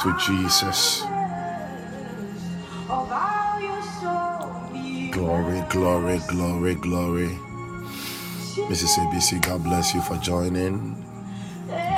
[0.00, 1.02] to Jesus.
[5.12, 7.38] Glory, glory, glory, glory.
[8.68, 8.98] Mrs.
[8.98, 10.96] ABC, God bless you for joining.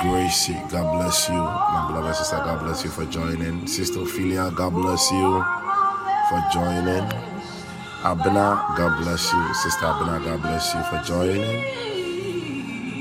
[0.01, 1.35] Gracie, God bless you.
[1.35, 3.67] My beloved sister, God bless you for joining.
[3.67, 5.43] Sister Ophelia, God bless you
[6.29, 7.03] for joining.
[8.03, 9.53] Abena, God bless you.
[9.53, 11.63] Sister Abena, God bless you for joining.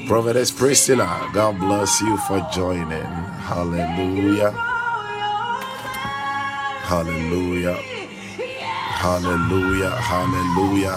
[0.09, 3.07] Prophetess Priscilla, God bless you for joining.
[3.47, 4.68] Hallelujah.
[6.89, 7.75] Hallelujah.
[8.97, 9.91] Hallelujah.
[9.91, 10.97] Hallelujah.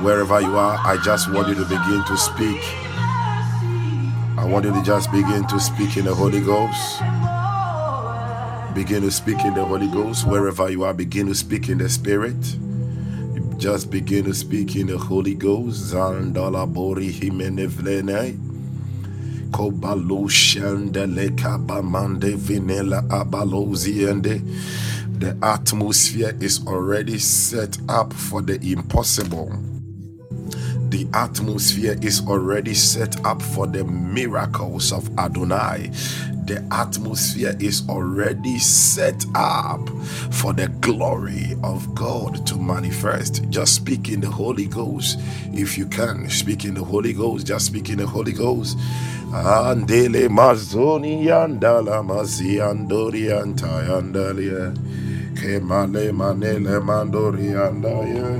[0.00, 2.62] Wherever you are, I just want you to begin to speak.
[4.38, 7.00] I want you to just begin to speak in the Holy Ghost.
[8.76, 10.24] Begin to speak in the Holy Ghost.
[10.24, 12.38] Wherever you are, begin to speak in the Spirit.
[13.58, 15.92] Just begin to speak in the Holy Ghost.
[15.92, 18.38] Zandala bori himenevlene.
[19.50, 24.40] Kobalo shandele kabamande vinela abaloziende.
[25.18, 29.52] The atmosphere is already set up for the impossible.
[30.90, 35.90] The atmosphere is already set up for the miracles of Adonai.
[36.46, 39.88] The atmosphere is already set up
[40.32, 43.48] for the glory of God to manifest.
[43.50, 45.18] Just speak in the Holy Ghost.
[45.52, 47.46] If you can, speak in the Holy Ghost.
[47.46, 48.78] Just speak in the Holy Ghost.
[49.32, 51.26] Andele mazoni
[52.04, 52.60] mazi.
[55.34, 58.30] Kemale manele mandori andaya.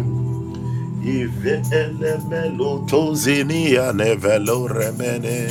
[1.05, 5.51] Ive ele melo tozini anevelo remene.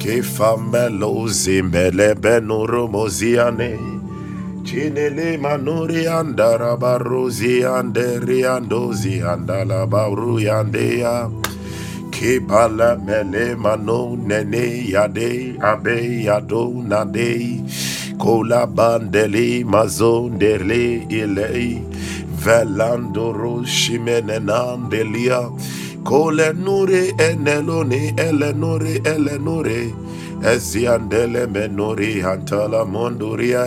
[0.00, 3.76] Ke famelo zimbele benuro moziane.
[4.64, 11.30] Chinele manuri andara baruzi anderi andozi andala baru yandea.
[12.10, 17.62] Ke bala mele mano nene yade abe yado nade.
[18.20, 21.82] Kola bandeli mazondele ilei.
[22.44, 25.40] Velandoro shimenenandelia.
[26.04, 29.82] Kole nure enelone elenore elenore.
[30.52, 33.64] Eziandele menori hantala mondoria.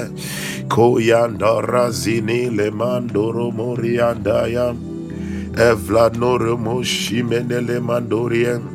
[0.70, 4.68] Koyandara zini le mandoro moriandaya.
[5.70, 8.73] Evla nore moshimenele mandorien.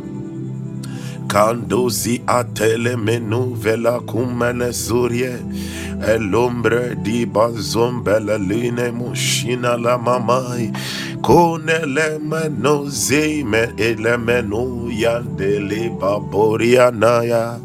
[1.29, 5.37] Kandozi atele menu vela kumene zurie.
[6.07, 10.73] El hombre di bazombele line mushina la mamai.
[11.23, 17.61] Kone le meno zime ele menu yandele baboria naya.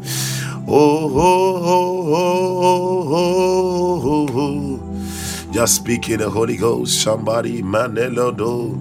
[0.66, 4.80] Oh oh, oh, oh, oh, oh, oh, oh, oh.
[5.52, 7.02] Just speak in the Holy Ghost.
[7.02, 8.76] Somebody manelodo.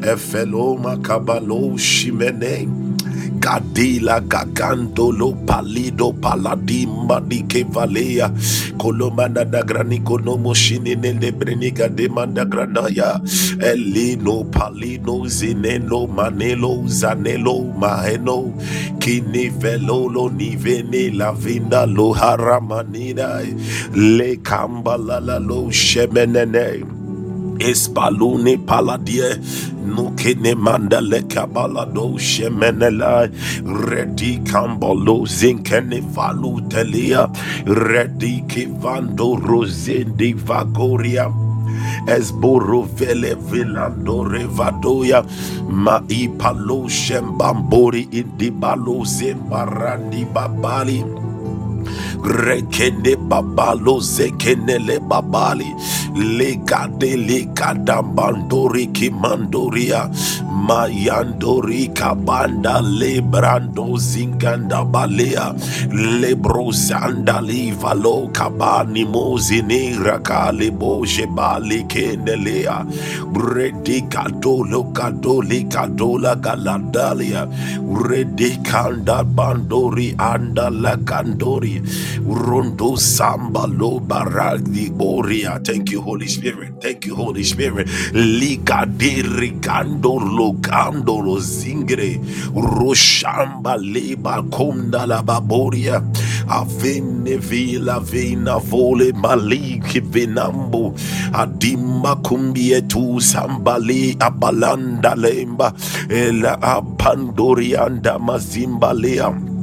[0.00, 2.68] Efelo makabalo shimene.
[3.46, 8.26] Gadila gagandolo palido paladimba di kevalea
[8.74, 13.22] kolomanda da grani konomo shini nele breniga demanda granaya
[13.62, 18.50] elino palino zinelo manelo zanelo maheno
[18.98, 23.46] kini velolo nivene la vinda lo haramanida
[23.94, 26.95] le kambala la lo shemenene
[27.60, 29.36] Espalune paladie
[29.86, 33.28] nukene mandale kabalado shemenela.
[33.88, 37.26] Redi kambalo zinkene valu telia.
[37.66, 41.32] Redi kivando rosendi vagoria.
[42.08, 45.22] Esboro vele vilandore vadoya
[45.68, 51.04] ma ipalo shembambori indibalo zembarandi babali
[52.24, 55.66] rekende babalo zekenele babali.
[56.14, 60.10] Legade legadambandori kimandoria
[60.56, 65.52] mayandori kabanda lebrando zinganda balea.
[66.22, 72.86] Lebrozanda livalo kabani mozini rakale boje bali kendelea.
[73.32, 77.46] Bredi kadolo kadoli kadola galadalia
[78.08, 81.82] redi kanda bandori anda la kandori
[82.26, 85.60] rondo samba lo baragdi boria.
[85.64, 86.80] Thank you holy spirit.
[86.82, 87.88] Thank you holy spirit.
[88.14, 89.60] Likadiri
[90.52, 92.20] kandor lo zingre
[92.54, 96.02] roshamba leba konda la baboria
[96.48, 100.94] avene vila vena vole maliki venambo
[101.32, 105.72] adimba kumbie tu sambali abalanda lemba
[106.08, 109.55] ela apandorianda mazimba lea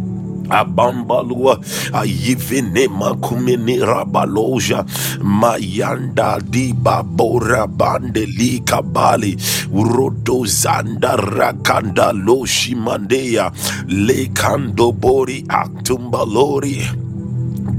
[0.50, 1.60] abambalua
[1.94, 4.86] ayivine makumene rabaloja
[5.24, 9.38] mayanda dibabora bandeli kabali
[9.74, 12.14] rodozanda rakanda
[13.88, 16.82] lekandobori aktumbalori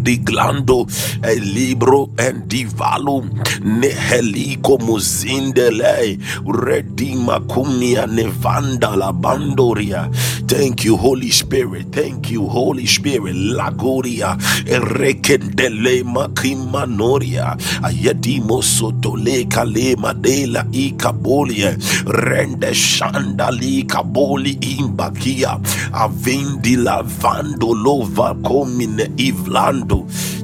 [0.05, 0.87] diglando
[1.25, 3.31] e libro and divalum
[3.65, 10.11] nehelico muzindele redima kumia nevanda la bandoria.
[10.49, 20.67] Thank you holy spirit thank you holy spirit lagoria erekendele makimanoria ayedimo sotole kale madela
[20.73, 25.59] ikabolia rende shandali kaboli imbakia
[25.93, 29.94] avindi lavando lova komine ivlando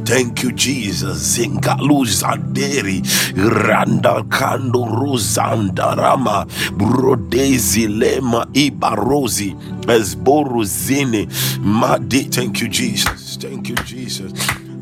[0.04, 1.36] Thank you, Jesus.
[1.38, 3.02] Zingalu Zanderi
[3.36, 9.54] Randa Kando Rosanda Rama Brodezi Lema Ibarozi
[9.86, 11.26] Esborozine
[11.60, 12.24] Madi.
[12.30, 13.36] Thank you, Jesus.
[13.36, 14.32] Thank you, Jesus.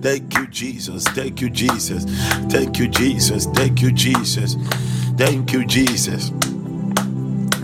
[0.03, 1.05] Thank you, Jesus.
[1.05, 2.07] Thank you, Jesus.
[2.51, 3.47] Thank you, Jesus.
[3.55, 3.93] Thank you, Jesus.
[3.93, 4.57] Thank you, Jesus.
[5.17, 6.33] Thank you, Jesus.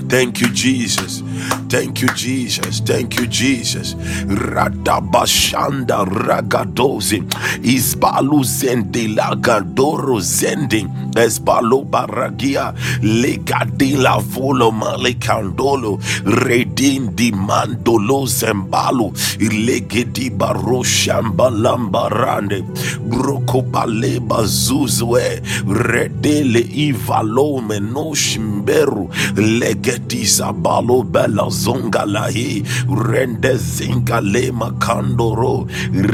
[0.09, 1.23] Thank you, Jesus.
[1.69, 2.81] Thank you, Jesus.
[2.81, 3.95] Thank you, Jesus.
[4.29, 7.23] Radabashanda ragadozi.
[7.65, 10.87] Isbalu zende lagadoro zende.
[11.17, 12.75] Esbalo baragia.
[13.03, 15.99] Legadila volo malikandolo.
[16.47, 19.13] Redin di mandolo zembalu.
[19.41, 22.63] Ilegedi baroshamba lambarande.
[23.11, 25.43] Brokobaleba zuzwe.
[25.67, 29.09] Redele ivalome no shimberu.
[29.37, 35.69] lega Legedi sabalo bela zonga lahi rende zinga le makandoro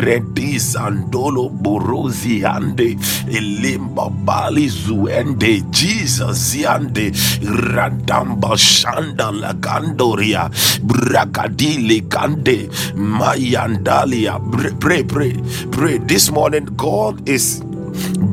[0.05, 2.97] redi sandolo buruzi ande
[3.39, 7.09] elimba bali zuende Jesus yande
[7.73, 10.51] radamba shanda lagandoria
[10.85, 14.37] brakadili kande mayandalia.
[14.79, 15.33] Pray pray
[15.73, 17.63] pray this morning God is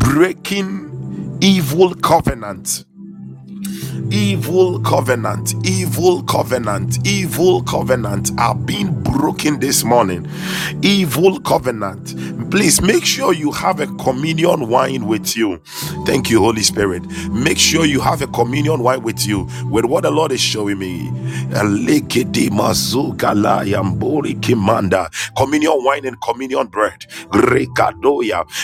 [0.03, 2.86] breaking evil covenants
[4.11, 10.27] evil covenant, evil covenant, evil covenant are being broken this morning.
[10.81, 12.15] Evil covenant.
[12.51, 15.57] Please make sure you have a communion wine with you.
[16.05, 17.03] Thank you, Holy Spirit.
[17.31, 20.79] Make sure you have a communion wine with you with what the Lord is showing
[20.79, 21.11] me.
[25.37, 27.05] Communion wine and communion bread.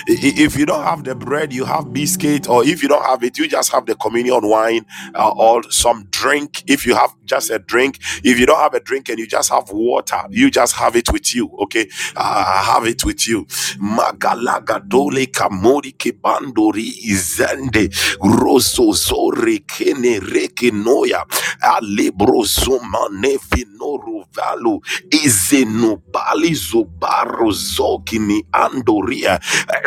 [0.07, 3.37] If you don't have the bread, you have biscuit, or if you don't have it,
[3.37, 4.85] you just have the communion wine
[5.23, 6.63] uh, or some drink.
[6.67, 9.49] If you have just a drink, if you don't have a drink and you just
[9.51, 11.49] have water, you just have it with you.
[11.63, 13.45] Okay, uh, have it with you.
[13.79, 17.89] Magalaga dole kamori kebandori izende
[18.21, 21.25] roso zore kene reke noya
[21.61, 29.39] alebro zoma nevinoru valu izenubali zobaro zokini andoria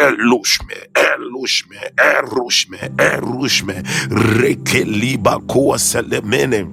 [0.06, 3.74] elushme elushme erushme erushme
[4.38, 6.66] rekeliba bakuwa selemene.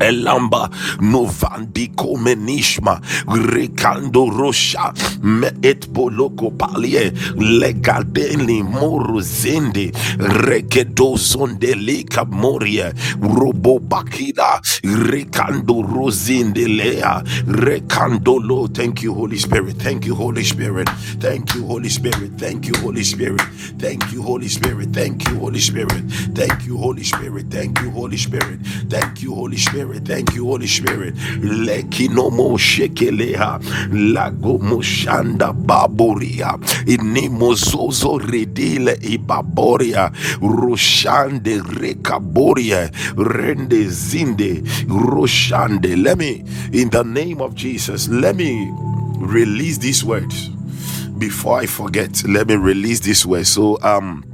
[0.00, 12.24] Elamba novandi comenishma recando rosha me et boloko palie legadeli moro zende rekedo zonde leka
[12.24, 18.66] moria robo bakida recando rosinde lea recando lo.
[18.68, 19.76] Thank you holy spirit.
[19.78, 20.88] Thank you holy spirit.
[21.20, 22.32] Thank you holy spirit.
[22.38, 23.40] Thank you holy spirit.
[23.78, 24.88] Thank you holy spirit.
[24.92, 26.02] Thank you holy spirit.
[26.34, 27.46] Thank you holy spirit.
[27.50, 28.58] Thank you holy spirit.
[28.90, 31.14] Thank you holy spirit Thank you, Holy Spirit.
[31.42, 33.60] Lekinomo shekeleha
[34.14, 40.10] lago moshanda baboria inimozozo redile ibaboria
[40.42, 45.96] roshande rekaboria rende zinde roshande.
[46.02, 48.70] Let me, in the name of Jesus, let me
[49.18, 50.50] release these words
[51.18, 52.22] before I forget.
[52.28, 53.46] Let me release this word.
[53.46, 54.24] So um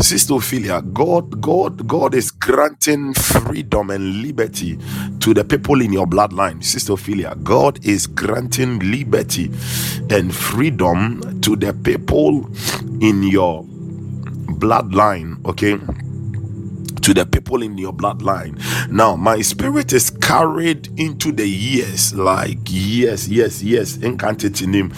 [0.00, 4.78] Sister Ophelia, God, God, God is granting freedom and liberty
[5.20, 6.62] to the people in your bloodline.
[6.64, 9.46] Sister Ophelia, God is granting liberty
[10.10, 12.46] and freedom to the people
[13.00, 13.64] in your
[14.58, 15.44] bloodline.
[15.46, 15.78] Okay
[17.02, 18.56] to the people in your bloodline.
[18.90, 24.92] Now, my spirit is carried into the years, like yes, yes, yes, incanted in him.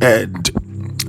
[0.00, 0.50] And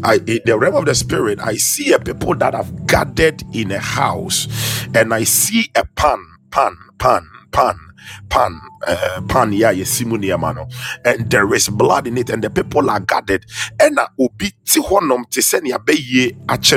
[0.04, 3.72] I in the realm of the spirit, I see a people that have gathered in
[3.72, 4.48] a house,
[4.94, 7.91] and I see a pan, pan, pan pan
[8.30, 10.68] pan uh, pan ya yesimu nneɛma no
[11.06, 13.46] and there is blood in it and the people are gathered
[13.78, 15.78] ɛna obi ti hɔnom te sɛ nea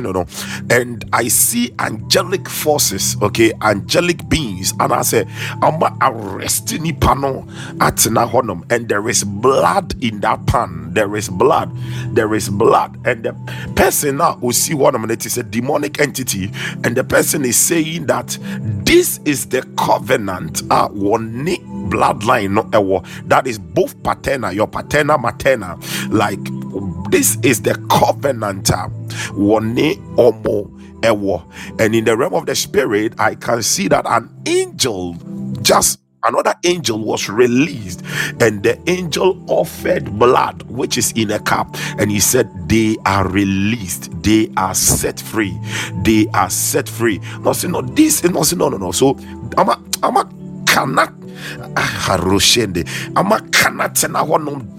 [0.02, 0.26] no no.
[0.71, 5.25] And i see angelic forces okay angelic beings and i say
[5.62, 7.43] ama arrest nipa no
[7.78, 10.90] atena hɔnom and there is blood in that pan.
[10.95, 11.71] There is blood.
[12.14, 12.99] There is blood.
[13.07, 13.33] And the
[13.76, 16.50] person now will see one of it is a demonic entity.
[16.85, 18.38] And the person is saying that
[18.85, 21.47] this is the covenant uh, one
[21.90, 23.28] bloodline no ɛwɔ.
[23.28, 25.78] That is both paternal your paternal maternal
[26.11, 26.40] like
[27.11, 28.88] this is the covenant uh,
[29.35, 31.80] one omo ɛwɔ.
[31.80, 35.16] And in the realm of the spirit i can see that an angel
[35.62, 38.02] just another angel was released.
[38.40, 41.76] And the angel offered blood which is in a cup.
[41.99, 44.11] And he said they are released.
[44.23, 45.56] They are set free.
[46.02, 47.21] They are set free.
[47.40, 48.90] No say no this no say no no no.
[48.92, 49.16] So
[49.59, 50.28] i'm a i'm a
[50.75, 51.12] cannot
[51.76, 52.85] haroshende
[53.16, 53.97] i'm a cannot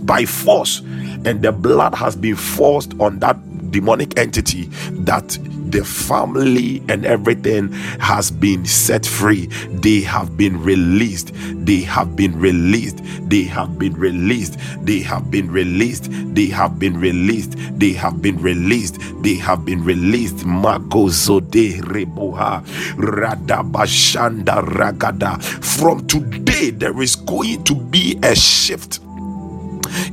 [0.05, 0.79] by force.
[1.25, 3.37] And the blood has been forced on that
[3.71, 5.37] demonic entity that
[5.75, 9.47] the family and everything has been set free.
[9.83, 11.33] They have been released.
[11.65, 13.01] They have been released.
[13.29, 14.57] They have been released.
[14.85, 16.07] They have been released.
[16.33, 17.57] They have been released.
[17.77, 19.01] They have been released.
[19.21, 20.45] They have been released.
[20.45, 22.63] Reboha
[22.95, 25.43] ragada.
[25.43, 29.01] From today, there is going to be a shift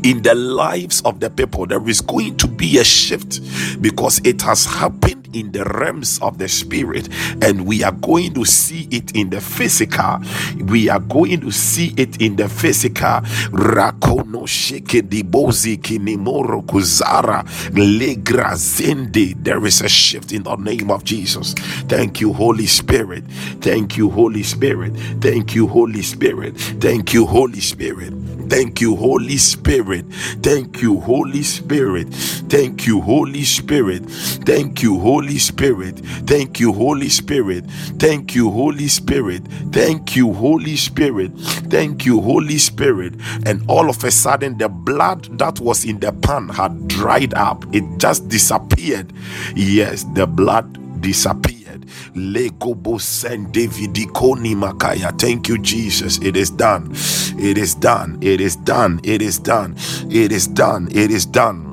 [0.02, 1.66] in the lives of the people.
[1.66, 3.40] There is going to be a shift
[3.80, 7.08] because it has happened in the realms of the spirit,
[7.42, 10.18] and we are going to see it in the physical.
[10.66, 13.20] We are going to see it in the physical.
[13.52, 19.34] Rakono sheke dibozi kinimoro kuzara legrazende.
[19.42, 21.54] There is a shift in the name of Jesus.
[21.88, 23.24] Thank you, Holy Spirit.
[23.60, 24.92] Thank you, Holy Spirit.
[25.20, 26.56] Thank you, Holy Spirit.
[26.80, 28.12] Thank you, Holy Spirit.
[28.52, 30.04] Thank you, Holy Spirit.
[30.42, 32.12] Thank you, Holy Spirit.
[32.52, 34.04] Thank you, Holy Spirit.
[34.44, 35.98] Thank you, Holy Spirit.
[36.26, 37.64] Thank you, Holy Spirit.
[37.98, 39.42] Thank you, Holy Spirit.
[39.72, 41.32] Thank you, Holy Spirit.
[41.70, 43.14] Thank you, Holy Spirit.
[43.46, 47.64] And all of a sudden, the blood that was in the pan had dried up,
[47.72, 49.14] it just disappeared.
[49.56, 51.86] Yes, the blood disappeared.
[52.16, 55.18] Legobo send Davidikoni Makaya.
[55.20, 56.18] Thank you, Jesus.
[56.22, 56.92] It is done.
[57.38, 58.18] It is done.
[58.22, 59.00] It is done.
[59.04, 59.76] It is done.
[60.10, 60.88] It is done.
[60.92, 61.71] It is done.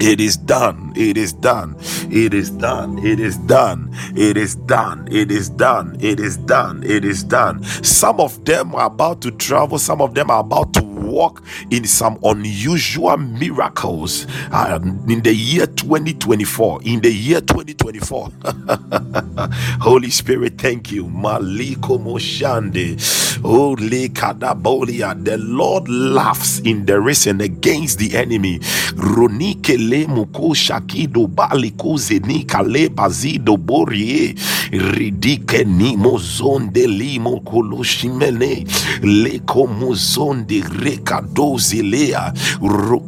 [0.00, 0.92] It is done.
[0.96, 1.76] It is done.
[2.10, 2.98] It is done.
[3.04, 3.90] It is done.
[4.16, 5.08] It is done.
[5.10, 5.96] It is done.
[6.00, 6.82] It is done.
[6.84, 7.64] It is done.
[7.64, 9.78] Some of them are about to travel.
[9.78, 14.78] Some of them are about to walk in some unusual miracles uh,
[15.08, 16.80] in the year 2024.
[16.84, 18.30] In the year 2024.
[19.80, 21.06] Holy Spirit, thank you.
[21.06, 22.96] Maliko Moshande.
[23.44, 25.22] Oh, Lekadabolia.
[25.24, 28.60] The Lord laughs in the risen against the enemy.
[28.94, 34.34] Ronike Le lemu shaki shakido bali zeni kale bazido borie
[34.70, 38.64] ridike ni mozonde limo kulushimene
[39.02, 42.32] leko mozonde rekadozilea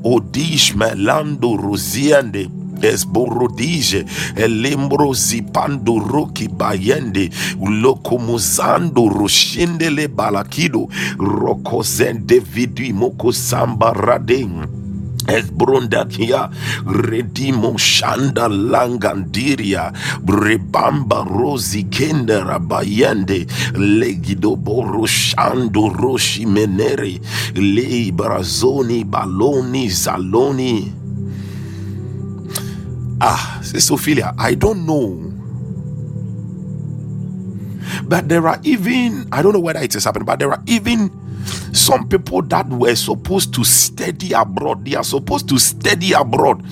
[0.05, 2.49] odish melando ruziende
[2.83, 4.05] esborodije
[4.37, 7.31] elembrozipandu roki bayende
[7.83, 14.84] lokomuzando roshindele balakido rokozende vidui moko samba sambarade
[15.29, 16.51] Esbrondakia
[16.87, 19.93] redimo shanda langandiria
[20.25, 27.21] brebamba rosi kendera bayende legido boro shando roshi menere
[27.55, 30.93] le brazoni baloni zaloni
[33.21, 33.61] Ah,
[33.91, 35.33] Ophelia, I don't know.
[38.05, 41.11] But there are even, I don't know whether it is happening, but there are even
[41.73, 44.85] some people that were supposed to study abroad.
[44.85, 46.65] They are supposed to study abroad.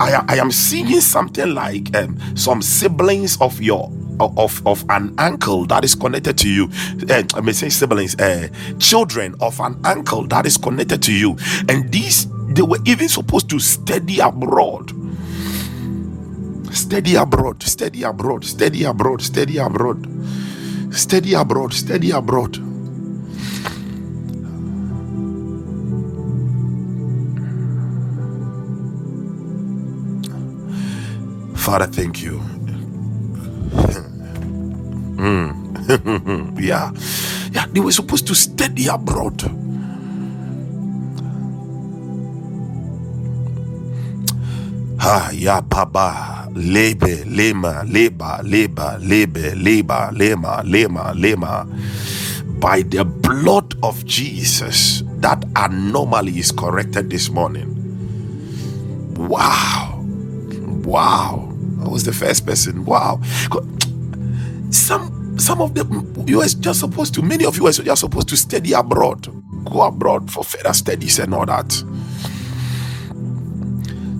[0.00, 5.66] I, I am seeing something like um, some siblings of your of, of an uncle
[5.66, 6.70] that is connected to you.
[7.10, 11.36] Uh, I may say siblings, uh, children of an uncle that is connected to you.
[11.68, 14.92] And these they were even supposed to study abroad
[16.72, 20.06] Study abroad, study abroad, study abroad, study abroad,
[20.92, 22.73] study abroad, steady abroad.
[31.64, 32.40] Father, thank you.
[35.16, 36.60] Mm.
[36.60, 36.92] yeah,
[37.52, 39.42] yeah, they were supposed to study abroad.
[45.00, 51.66] Ah, ya baba, lebe, lema, leba, leba, lebe, leba, lema, lema, lema.
[52.60, 57.96] by the blood of Jesus, that anomaly is corrected this morning.
[59.16, 60.02] Wow.
[60.84, 61.53] Wow.
[61.84, 62.84] I was the first person.
[62.84, 63.20] Wow.
[64.70, 68.28] Some some of them you are just supposed to, many of you are just supposed
[68.30, 69.28] to study abroad.
[69.66, 71.84] Go abroad for further studies and all that.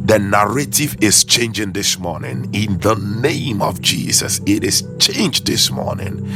[0.07, 4.41] The narrative is changing this morning in the name of Jesus.
[4.47, 6.31] It is changed this morning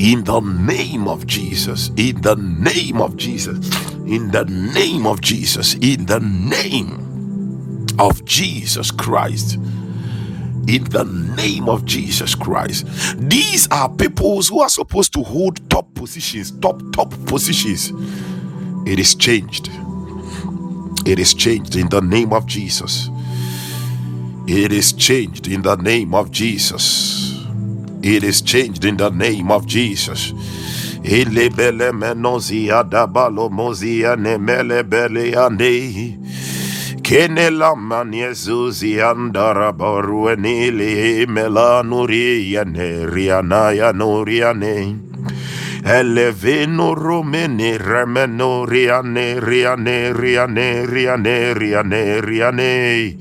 [0.00, 1.90] in the name of Jesus.
[1.96, 3.70] In the name of Jesus.
[4.06, 5.74] In the name of Jesus.
[5.76, 7.18] In the name
[7.98, 9.58] of Jesus Christ.
[10.68, 11.04] In the
[11.36, 12.86] name of Jesus Christ.
[13.18, 17.92] These are peoples who are supposed to hold top positions, top, top positions.
[18.86, 19.70] It is changed.
[21.06, 23.08] It is changed in the name of Jesus.
[24.48, 27.44] It is changed in the name of Jesus.
[28.02, 30.32] It is changed in the name of Jesus.
[31.02, 32.84] Ilebele menozia
[33.50, 34.16] mozia.
[37.06, 44.98] Kenela maniezuzi andara baruenili melanuri yane riana ya nuriane.
[45.86, 53.16] Elevino romene remeno riane riane riane riane riane riane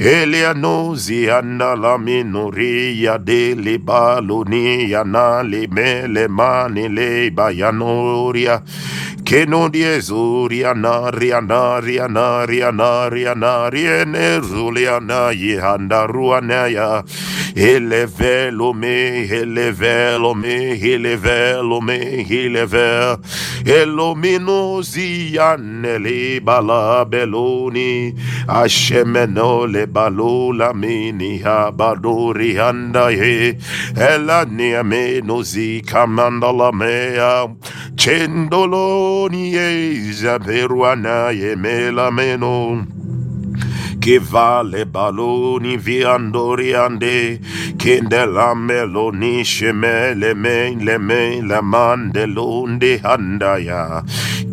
[0.00, 8.62] Eliano zianda la minoria de le balonia na le mele mani le bayanoria
[9.22, 17.04] que no diezuria naria naria naria naria naria nezuliana yihanda ruanaya
[17.54, 23.18] elevelo me elevelo me elevelo me eleve
[23.64, 28.14] elomino zianele bala beloni.
[28.48, 33.58] Ashemeno le balola mini habadori handa ye
[33.94, 37.48] elania me nozi kamandala mea.
[37.96, 42.86] Chendoloni ye zaberuana ye melameno
[44.00, 47.38] che vale baloni viandoriande
[47.76, 54.02] che della meloni scemele me le me la mandelonde handaya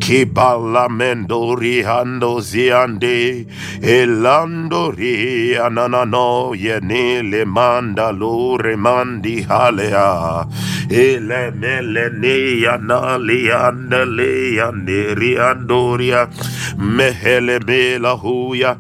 [0.08, 3.46] che balla mendori hando ziande
[3.82, 10.48] e landori ananano ye ne le mandalore mandi halea.
[10.88, 16.30] E le mele ne anali andale anderi andoria
[16.78, 18.78] mehele mela huya.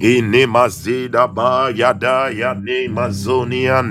[0.00, 3.84] Ine mazida ba yada ya ne mazonia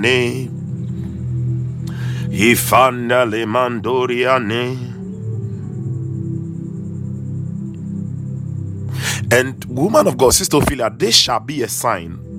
[2.28, 4.89] Ifanda le mandoria ne
[9.32, 12.36] And woman of God, Sister Ophelia, this shall be a sign.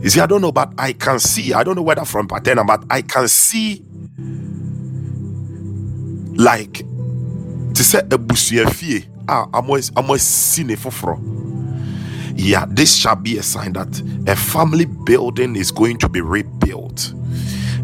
[0.00, 1.54] You see, I don't know, but I can see.
[1.54, 3.84] I don't know whether from Patena, but I can see
[6.36, 6.84] like
[7.74, 9.06] to say a busuafie.
[9.28, 10.90] Ah, I'm always I'm always seen for
[12.36, 17.12] yeah, this shall be a sign that a family building is going to be rebuilt.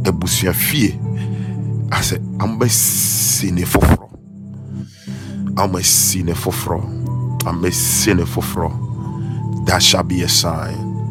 [0.06, 1.12] A Ebusuafie.
[1.92, 4.10] I said, I'm a sine foforo.
[5.58, 7.01] I'm a sine foforo.
[7.46, 8.70] I'm a sine foforo.
[9.66, 11.08] That shall be a sign.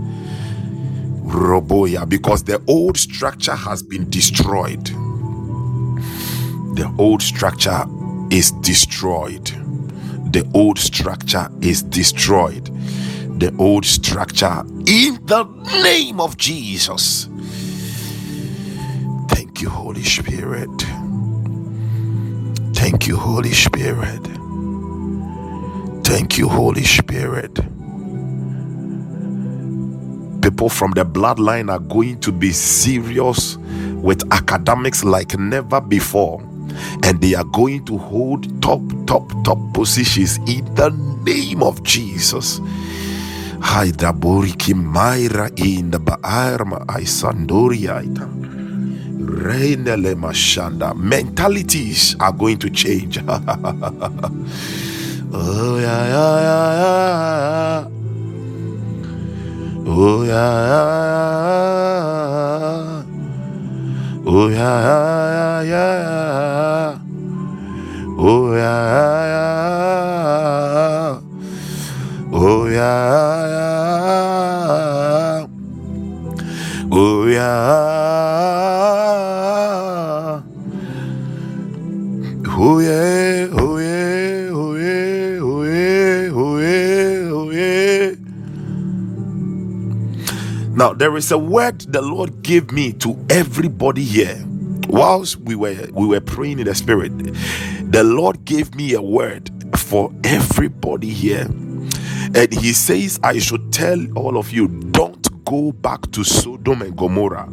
[1.25, 4.85] Roboya, because the old structure has been destroyed.
[6.75, 7.85] The old structure
[8.31, 9.45] is destroyed.
[10.33, 12.69] The old structure is destroyed
[13.41, 15.43] the old structure in the
[15.83, 17.27] name of Jesus.
[19.29, 20.69] Thank you, Holy Spirit.
[22.75, 24.40] Thank you, Holy Spirit.
[26.11, 27.55] Thank you, Holy Spirit.
[30.41, 36.41] People from the bloodline are going to be serious with academics like never before.
[37.03, 40.89] And they are going to hold top, top, top positions in the
[41.23, 42.59] name of Jesus.
[50.97, 53.17] Mentalities are going to change.
[55.33, 57.87] oh, yeah, yeah, yeah, yeah.
[59.87, 62.21] Oh, yeah, yeah, yeah.
[64.25, 64.77] Oh, yeah,
[65.31, 66.99] yeah, yeah.
[68.17, 68.81] Oh, yeah,
[69.31, 69.51] yeah.
[72.33, 73.71] Oh, yeah, yeah.
[76.91, 77.81] Oh, yeah.
[82.63, 83.70] Oh, yeah, oh, yeah,
[90.81, 94.43] Now, there is a word the Lord gave me to everybody here.
[94.87, 97.11] whilst we were we were praying in the spirit
[97.91, 101.45] the lord gave me a word for everybody here
[102.35, 106.97] and he says i should tell all of you don't go back to sodom and
[106.97, 107.47] gomorrah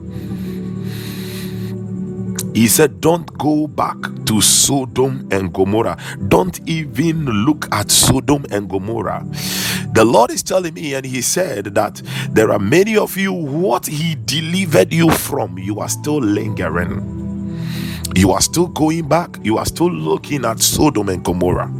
[2.59, 5.97] he said, Don't go back to Sodom and Gomorrah.
[6.27, 9.25] Don't even look at Sodom and Gomorrah.
[9.94, 13.87] The Lord is telling me, and He said that there are many of you, what
[13.87, 17.61] He delivered you from, you are still lingering.
[18.16, 19.38] You are still going back.
[19.44, 21.73] You are still looking at Sodom and Gomorrah.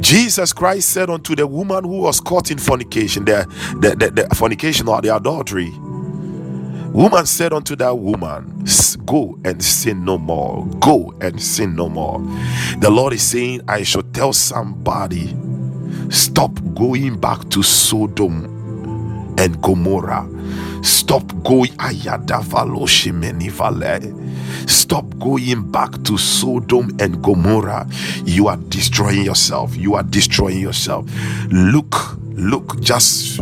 [0.00, 3.46] Jesus Christ said unto the woman who was caught in fornication, the,
[3.80, 5.72] the, the, the fornication or the adultery,
[6.92, 8.64] Woman said unto that woman,
[9.06, 10.66] Go and sin no more.
[10.78, 12.18] Go and sin no more.
[12.80, 15.34] The Lord is saying, I should tell somebody,
[16.10, 18.44] stop going back to Sodom
[19.38, 20.28] and Gomorrah.
[20.82, 21.70] Stop going
[24.66, 27.88] Stop going back to Sodom and Gomorrah.
[28.24, 29.76] You are destroying yourself.
[29.76, 31.06] You are destroying yourself.
[31.50, 33.40] Look, look, just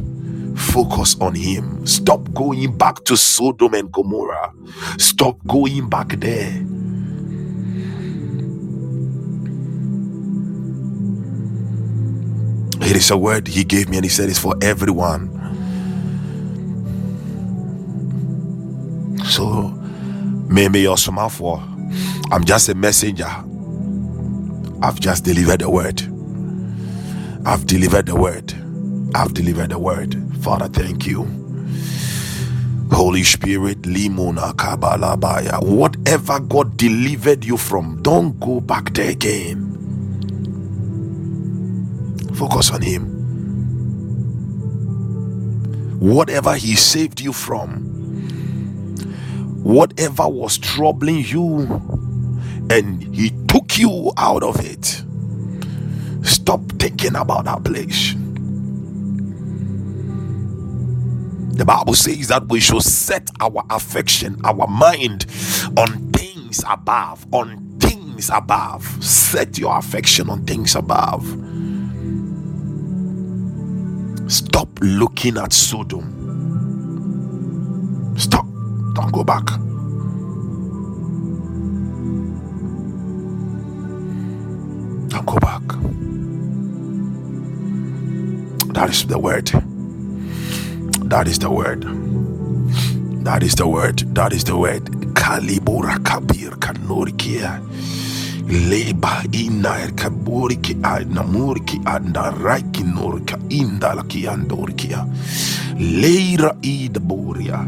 [0.72, 1.86] Focus on Him.
[1.86, 4.52] Stop going back to Sodom and Gomorrah.
[4.98, 6.66] Stop going back there.
[12.82, 15.36] It is a word He gave me, and He said it's for everyone.
[19.24, 19.68] So,
[20.48, 20.96] maybe you're
[21.30, 21.58] for.
[22.32, 23.30] I'm just a messenger.
[24.82, 26.02] I've just delivered the word.
[27.44, 28.54] I've delivered the word.
[29.14, 30.16] I've delivered the word.
[30.42, 31.24] Father, thank you.
[32.92, 35.62] Holy Spirit, Limona Kabalabaya.
[35.64, 39.88] Whatever God delivered you from, don't go back there again.
[42.34, 43.34] Focus on Him.
[46.00, 48.04] Whatever He saved you from,
[49.62, 51.60] whatever was troubling you,
[52.70, 55.02] and He took you out of it.
[56.26, 58.14] Stop thinking about that place.
[61.60, 65.26] The Bible says that we should set our affection, our mind
[65.76, 68.82] on things above, on things above.
[69.04, 71.22] Set your affection on things above.
[74.32, 76.06] Stop looking at Sodom.
[78.16, 78.46] Stop.
[78.94, 79.44] Don't go back.
[85.10, 85.60] Don't go back.
[88.72, 89.79] That is the word.
[91.10, 91.82] That is the word.
[93.24, 93.98] That is the word.
[94.14, 94.84] That is the word.
[95.12, 97.58] Kalibura kabir kanurikia.
[98.46, 105.04] Leba inair er kaburiki namuriki andaraiki norka indalaki andorkia.
[105.74, 107.66] Leira idaburia.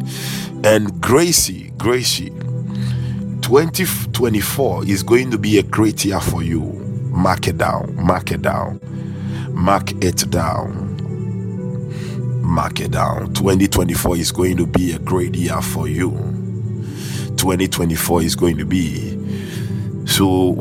[0.65, 2.31] And Gracie, Gracie,
[3.41, 6.61] 2024 is going to be a great year for you.
[7.11, 7.93] Mark it down.
[7.97, 8.79] Mark it down.
[9.51, 10.92] Mark it down
[12.53, 13.33] mark it down.
[13.35, 16.11] 2024 is going to be a great year for you.
[17.37, 19.11] 2024 is going to be
[20.07, 20.53] so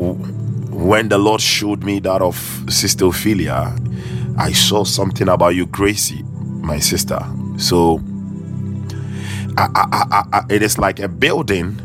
[0.70, 2.36] when the lord showed me that of
[2.68, 3.76] sister ophelia
[4.38, 6.24] i saw something about you gracie
[6.62, 7.20] my sister.
[7.58, 8.00] So
[9.56, 11.78] I, I, I, it is like a building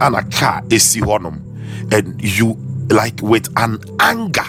[0.00, 2.54] and a car is and you
[2.90, 4.44] like with an anger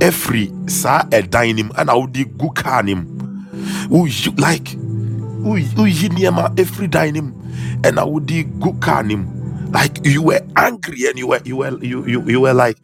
[0.00, 3.04] ɛfiri saa ɛdan nim ana wode gu car nim.
[3.90, 4.76] Woyi like
[5.44, 7.32] woyi nneɛma ɛfiri dan nim
[7.82, 9.26] ɛna wode gu car nim
[9.74, 12.78] like you were angry and you were you were you, you you were like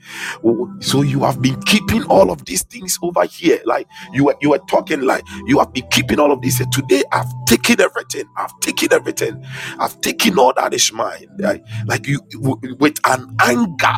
[0.81, 4.51] so you have been keeping all of these things over here like you were you
[4.51, 8.59] were talking like you have been keeping all of this today i've taken everything i've
[8.61, 9.45] taken everything
[9.81, 12.21] i've taken all that is mine like, like you
[12.81, 13.95] with an anger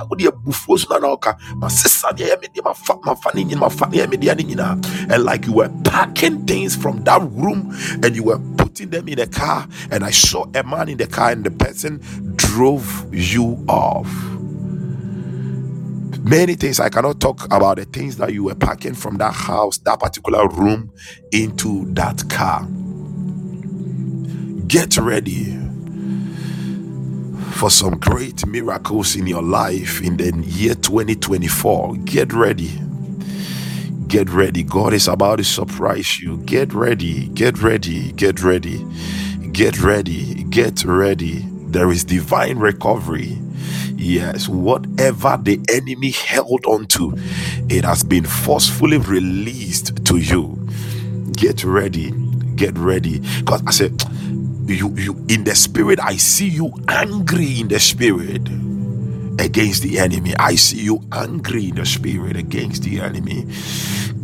[5.10, 7.70] and like you were packing things from that room
[8.04, 8.38] and you were
[8.72, 11.50] putting them in a car and i saw a man in the car and the
[11.50, 12.00] person
[12.36, 14.10] drove you off.
[16.24, 19.76] Many things I cannot talk about the things that you were packing from that house,
[19.78, 20.90] that particular room,
[21.32, 22.66] into that car.
[24.66, 25.58] Get ready
[27.52, 31.96] for some great miracles in your life in the year 2024.
[32.04, 32.70] Get ready.
[34.12, 34.62] Get ready.
[34.62, 36.36] God is about to surprise you.
[36.44, 37.28] Get ready.
[37.28, 38.12] Get ready.
[38.12, 38.84] Get ready.
[39.52, 40.44] Get ready.
[40.44, 43.38] Get ready there is divine recovery.
[43.96, 47.14] Yes, whatever the enemy held onto,
[47.70, 50.58] it has been forcefully released to you.
[51.32, 52.10] Get ready,
[52.56, 53.20] get ready.
[53.38, 54.02] Because I said,
[54.66, 58.46] you you in the spirit, I see you angry in the spirit
[59.38, 60.34] against the enemy.
[60.38, 63.46] I see you angry in the spirit against the enemy.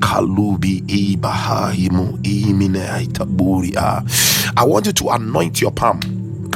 [0.03, 0.21] I
[4.65, 6.01] want you to anoint your palm,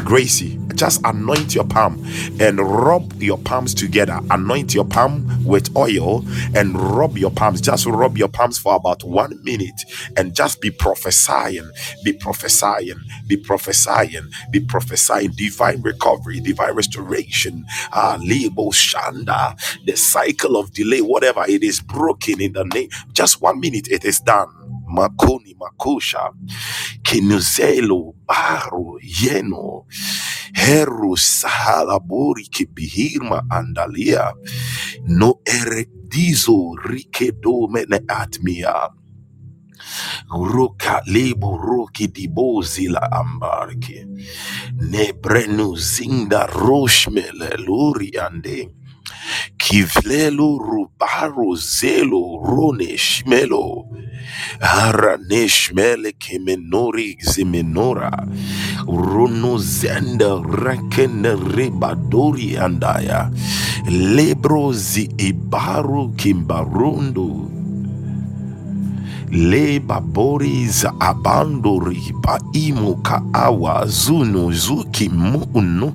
[0.05, 0.59] Gracie.
[0.77, 2.05] Just anoint your palm
[2.41, 4.21] and rub your palms together.
[4.31, 6.25] Anoint your palm with oil
[6.57, 7.61] and rub your palms.
[7.61, 9.83] Just rub your palms for about one minute
[10.17, 11.71] and just be prophesying,
[12.05, 12.97] be prophesying,
[13.29, 17.65] be prophesying, be prophesying divine recovery, divine restoration.
[17.93, 22.91] Ah, Lebo Shanda, the cycle of delay, whatever it is broken in the name.
[23.13, 24.49] Just one minute, it is done.
[24.93, 26.31] Makoni Makusha
[27.03, 29.87] Kinuzelo Baru Yeno
[30.55, 34.33] Heru Sahalaburi Kibihirma Andalia
[35.09, 38.91] No Eredizo Rikedo Mene Atmia
[40.31, 44.07] Ruka Lebo Ruki Dibozi la Ambarke
[44.81, 48.69] Nebrenu Zinda Roshmele Luri Ande
[49.59, 53.87] Kivlelu rubaru zelu rone shmelo.
[54.61, 58.13] Haraneshmele kemenori zimenora.
[58.87, 63.31] Runu zenda rakene ribadori andaya.
[63.89, 67.62] Lebro zi ibaru kimbarundu.
[69.33, 75.93] leba boris abandori ba imu kaawa zunu zuki munu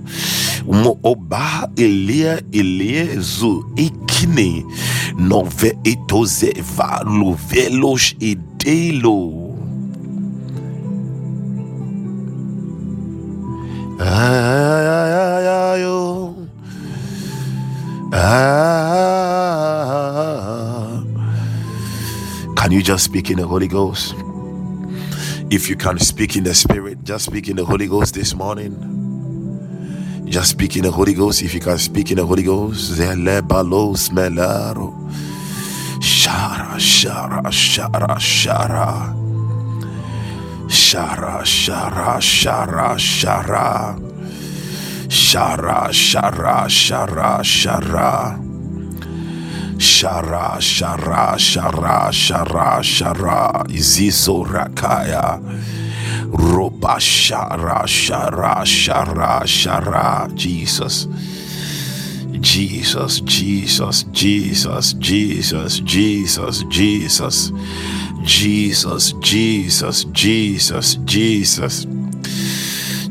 [0.66, 4.66] mo oba elie elie zu ikini
[5.18, 9.48] nove itozeva luvelos idelo
[14.00, 16.34] Ah ah ah ah ah ah ah.
[18.14, 18.28] Ah.
[18.28, 19.77] ai,
[22.58, 24.16] can you just speak in the Holy Ghost?
[25.52, 29.06] If you can speak in the Spirit, just speak in the Holy Ghost this morning.
[30.26, 31.44] Just speak in the Holy Ghost.
[31.44, 34.92] If you can speak in the Holy Ghost, Zele balos melaro.
[36.02, 39.14] Shara, shara, shara, shara.
[40.68, 44.00] Shara, shara, shara, shara.
[45.08, 48.47] Shara, shara, shara, shara.
[49.88, 55.40] Shara, shara, shara, shara, shara, Zizo Rakaya,
[56.28, 61.08] Roba shara, shara, shara, shara, Jesus.
[62.42, 67.52] Jesus, Jesus, Jesus, Jesus, Jesus, Jesus,
[68.24, 71.88] Jesus, Jesus, Jesus, Jesus.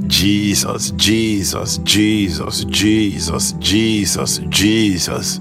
[0.07, 5.41] Jesus, Jesus, Jesus, Jesus, Jesus, Jesus,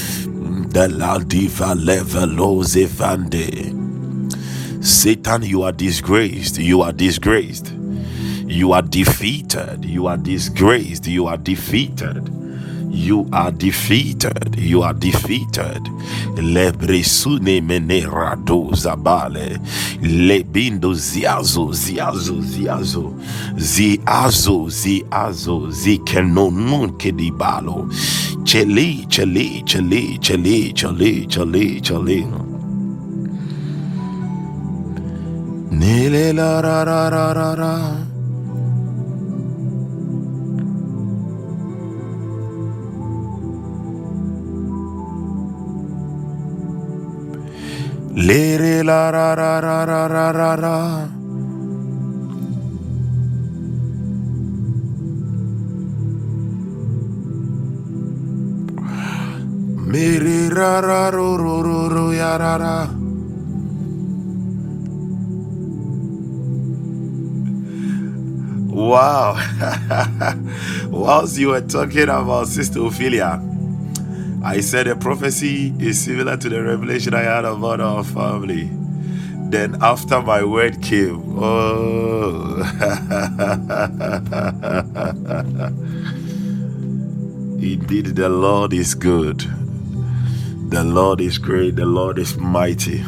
[0.71, 4.31] the La Diva Levelose Vande.
[4.81, 7.73] Satan, you are disgraced, you are disgraced,
[8.47, 12.29] you are defeated, you are disgraced, you are defeated.
[12.91, 14.55] You are defeated.
[14.57, 15.83] You are defeated.
[16.35, 19.59] Lebresune menerado zabale.
[20.01, 23.13] Lebindo ziazo, ziazo, ziazo.
[23.57, 27.87] Ziazo, ziazo, zikenonun kedibalo.
[28.43, 32.27] Chele, chele, chele, chele, chele, chele, chele.
[35.71, 38.10] Nele la ra ra ra ra ra.
[48.13, 51.09] Lere la ra ra ra ra ra ra ra.
[59.73, 62.89] Mere ra ra ro ro ro ro ya ra ra.
[68.67, 69.35] Wow.
[70.91, 73.41] Whilst you were talking about Sister Ophelia,
[74.43, 78.69] I said a prophecy is similar to the revelation I had about our family.
[79.51, 82.55] Then after my word came, oh,
[87.61, 89.45] indeed the Lord is good.
[90.71, 91.75] The Lord is great.
[91.75, 93.03] The Lord is mighty.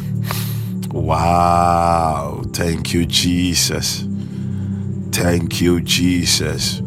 [0.90, 2.42] Wow.
[2.52, 4.06] Thank you, Jesus.
[5.10, 6.82] Thank you, Jesus.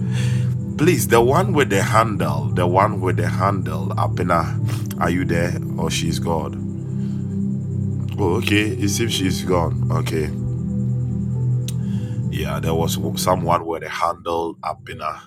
[0.77, 5.57] Please, the one with the handle, the one with the handle, Abena, are you there
[5.77, 6.79] or she's gone?
[8.19, 8.67] Oh, okay.
[8.69, 9.91] It seems she's gone.
[9.91, 10.29] Okay.
[12.31, 15.19] Yeah, there was someone with a handle, Abena.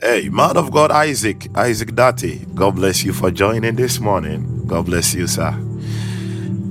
[0.00, 2.54] Hey, man of God, Isaac, Isaac Dati.
[2.54, 4.66] God bless you for joining this morning.
[4.66, 5.54] God bless you, sir.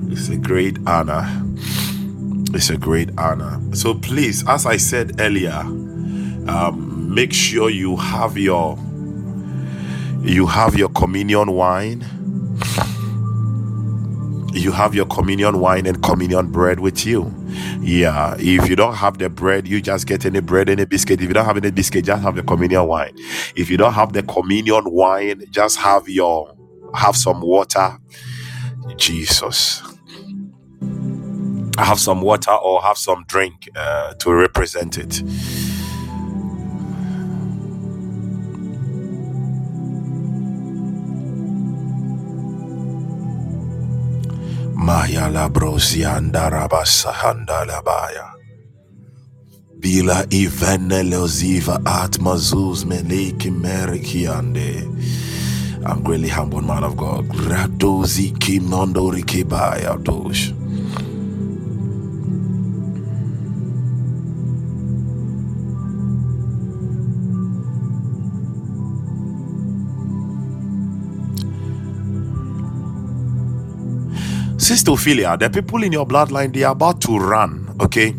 [0.10, 1.26] It's a great honor.
[2.53, 3.60] It's a great honor.
[3.76, 5.60] So please, as I said earlier,
[6.47, 8.80] um, make sure you have your
[10.22, 12.05] you have your communion wine
[14.53, 17.34] you have your communion wine and communion bread with you.
[17.82, 21.22] Yeah, if you don't have the bread, you just get any bread, any biscuit.
[21.22, 23.16] If you don't have any biscuit, just have the communion wine.
[23.55, 26.55] If you don't have the communion wine, just have your
[26.95, 27.97] have some water.
[28.97, 29.84] Jesus,
[31.78, 35.24] have some water or have some drink uh, to represent it.
[44.88, 48.31] Maya la brosianda rabasahanda labaya.
[49.79, 54.88] Bila ivene leoziva atmazuz meleki merikiande.
[55.85, 57.27] I'm greatly humbled, man of God.
[57.27, 60.53] Radozi kimondo rikibaya dosh.
[74.68, 78.13] Sister Ophelia, the people in your bloodline, they are about to run, okay?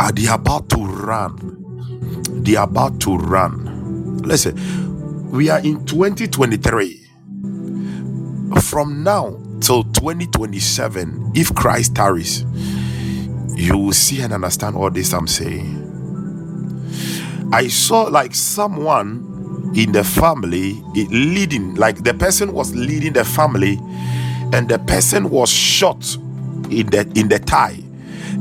[0.00, 2.42] Ah, are they about to run?
[2.42, 4.18] They are about to run.
[4.24, 7.06] Listen, we are in 2023.
[8.62, 12.44] From now till 2027, if Christ tarries,
[13.54, 15.86] you will see and understand all this I'm saying.
[17.52, 19.29] I saw like someone
[19.76, 20.74] in the family
[21.10, 23.78] leading, like the person was leading the family,
[24.52, 26.16] and the person was shot
[26.70, 27.78] in the in the thigh.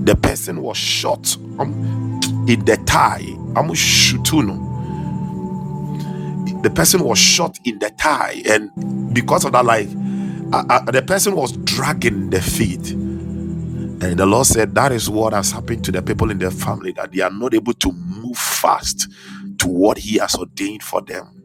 [0.04, 2.78] The person was shot um, in the
[3.76, 4.80] shooting.
[6.64, 9.90] The person was shot in the thigh, and because of that, like
[10.54, 12.92] uh, uh, the person was dragging the feet.
[14.02, 16.94] And the Lord said, That is what has happened to the people in their family,
[16.94, 19.10] that they are not able to move fast
[19.60, 21.44] to what He has ordained for them.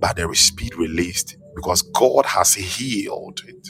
[0.00, 3.68] But there is speed released because God has healed it.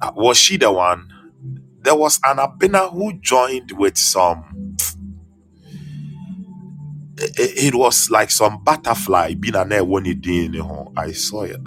[0.00, 1.12] Uh, was she the one?
[1.82, 4.66] There was an Abena who joined with some,
[7.18, 10.56] it, it was like some butterfly being an air when it did.
[10.96, 11.58] I saw it.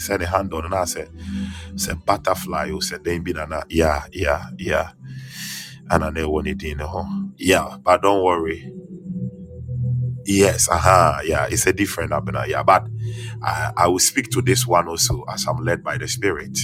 [0.00, 1.10] Said a hand on and I said,
[1.76, 3.38] said butterfly said they been
[3.70, 4.92] yeah, yeah, yeah.
[5.90, 6.80] And I know when it did.
[7.38, 8.72] Yeah, but don't worry.
[10.30, 11.20] Yes, uh-huh.
[11.26, 12.46] Yeah, it's a different Abena.
[12.48, 12.86] Yeah, but
[13.42, 16.58] I, I will speak to this one also as I'm led by the Spirit.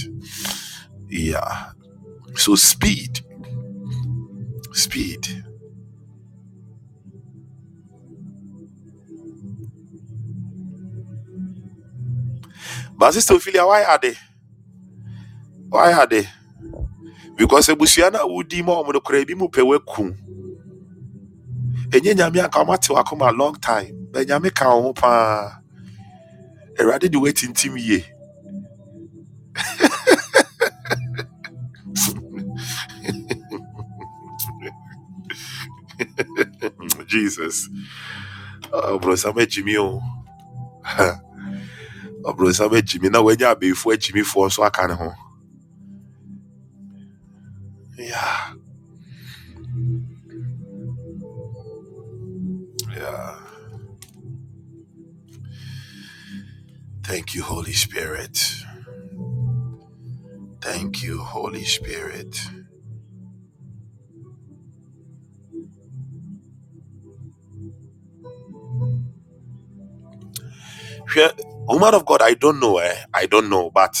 [1.09, 1.71] Yeah.
[2.35, 3.21] So speed,
[4.73, 5.27] speed.
[12.97, 14.15] But Sister Ophelia, why are they?
[15.69, 16.27] Why are they?
[17.37, 19.25] Because ebusuana wudi ma omo kura
[21.91, 24.09] Enye nyame anka omo ate wakoma long time.
[24.11, 25.61] But nyame ka ho pa.
[26.79, 28.05] Erade di waiting team ye.
[37.07, 37.69] Jesus.
[39.49, 40.01] Jimmy oh.
[42.25, 45.13] Oh, bro, some Jimmy na wenya abefo Jimmy for so aka ne ho.
[47.97, 48.36] Yeah.
[52.97, 53.39] Yeah.
[57.03, 58.37] Thank you, Holy Spirit.
[60.61, 62.39] Thank you, Holy Spirit.
[71.13, 71.31] Hwɛ,
[71.67, 72.95] Woman of God, I don't know, eh?
[73.13, 73.95] I don't know, but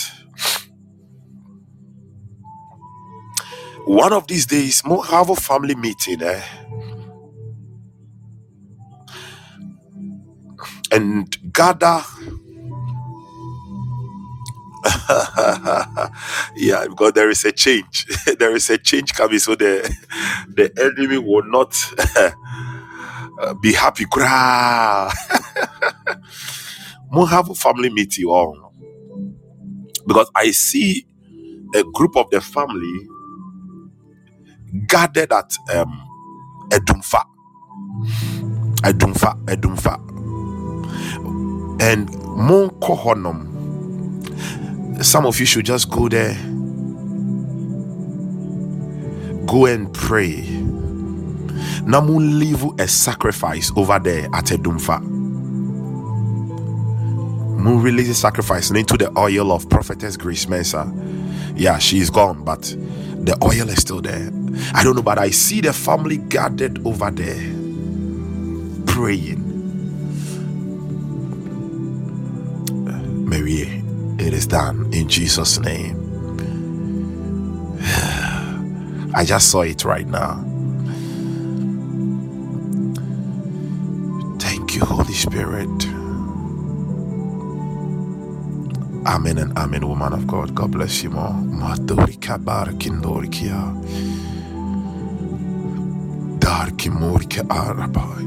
[3.85, 6.41] one of these days, we'll have a family meeting, eh?
[10.91, 12.03] And gather,
[16.57, 18.07] yeah, because there is a change.
[18.39, 19.83] there is a change coming, so the
[20.55, 21.75] the enemy will not
[23.41, 24.05] uh, be happy.
[24.05, 25.11] Cry.
[27.11, 28.73] We'll have a family meeting, on
[30.07, 31.07] because I see
[31.75, 33.07] a group of the family
[34.87, 36.03] gathered at um
[36.71, 37.23] Edumfa,
[38.83, 40.16] Edumfa, Edumfa,
[41.79, 43.53] and Monko Honum.
[45.03, 46.33] Some of you should just go there,
[49.45, 50.43] go and pray.
[51.87, 55.01] Namun leave a sacrifice over there at Edumfa.
[57.57, 60.91] Moon release a sacrifice into the oil of prophetess Grace Mensa.
[61.55, 64.29] Yeah, she's gone, but the oil is still there.
[64.73, 67.53] I don't know, but I see the family gathered over there
[68.85, 69.46] praying.
[73.39, 75.95] It is done in Jesus' name.
[79.13, 80.43] I just saw it right now.
[84.39, 85.69] Thank you, Holy Spirit.
[89.05, 90.55] Amen and amen, woman of God.
[90.55, 91.29] God bless you more.
[91.29, 93.75] Barakindorikia.
[96.39, 98.26] Darkimurika arabai.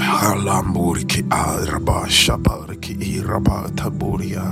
[0.00, 4.44] Halamburiki araba shabariki iraba taburia.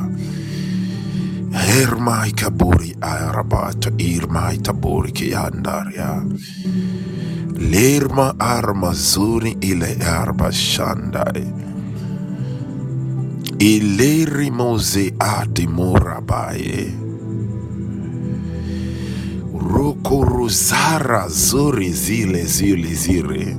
[1.53, 6.21] Hermai kaburi araba irmai taburiki andaria.
[7.73, 11.47] Lerma arma zuri ile arba shandari.
[13.59, 16.93] Ileri moze ati morabaye.
[19.69, 23.57] Rokorozara zuri zile zile zire.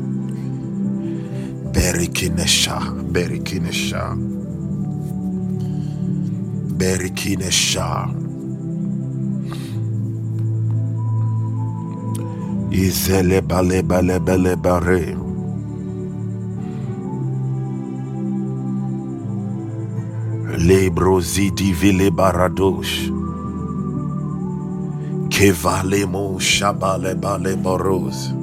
[1.79, 2.77] Berikinesha,
[3.13, 4.03] berikinesha,
[6.79, 7.87] berikinesha.
[12.71, 15.15] Izele bale bale bale bare.
[20.67, 23.09] Lebro zidi vile baradosh.
[25.29, 28.33] Kevale mo shabale bale boros.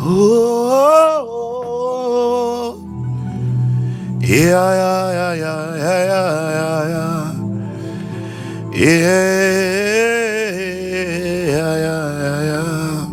[0.00, 1.47] Oh, oh, oh.
[4.20, 7.34] Yeah, yeah, yeah, yeah, yeah, yeah, yeah.
[8.72, 8.88] Yeah,
[11.56, 13.06] yeah, yeah, yeah.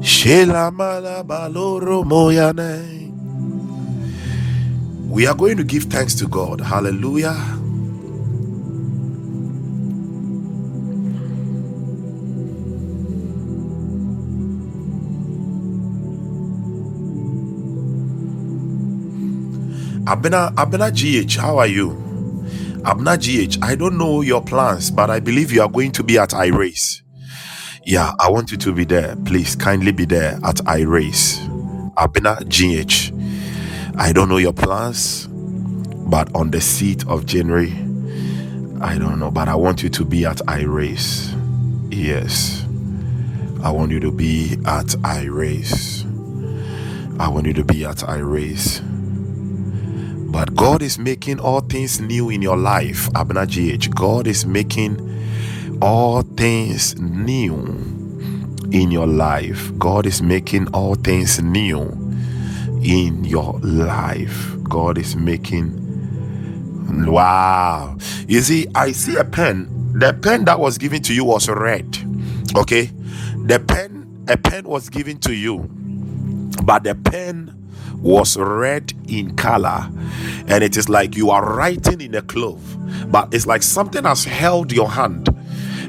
[0.00, 3.12] Shela mala baloro moyane.
[5.08, 6.60] We are going to give thanks to God.
[6.60, 7.36] Hallelujah.
[20.24, 21.90] Abena Abena GH, how are you?
[22.82, 26.16] Abena GH, I don't know your plans, but I believe you are going to be
[26.16, 27.02] at iRace.
[27.84, 29.16] Yeah, I want you to be there.
[29.26, 31.46] Please kindly be there at iRace.
[31.96, 33.12] Abena GH.
[33.98, 37.72] I don't know your plans, but on the seat of January,
[38.80, 41.36] I don't know, but I want you to be at iRace.
[41.90, 42.64] Yes.
[43.62, 46.00] I want you to be at iRace.
[47.20, 48.93] I want you to be at iRace.
[50.34, 53.94] But God is making all things new in your life, Abena GH.
[53.94, 54.98] God is making
[55.80, 57.54] all things new
[58.72, 59.70] in your life.
[59.78, 61.82] God is making all things new
[62.82, 64.56] in your life.
[64.64, 65.70] God is making
[67.06, 67.96] wow.
[68.26, 69.68] You see, I see a pen.
[70.00, 71.96] The pen that was given to you was red.
[72.56, 72.86] Okay?
[73.46, 75.70] The pen, a pen was given to you,
[76.64, 77.63] but the pen
[78.04, 79.90] was red in color
[80.46, 82.60] and it is like you are writing in a clove.
[83.10, 85.28] But it's like something has held your hand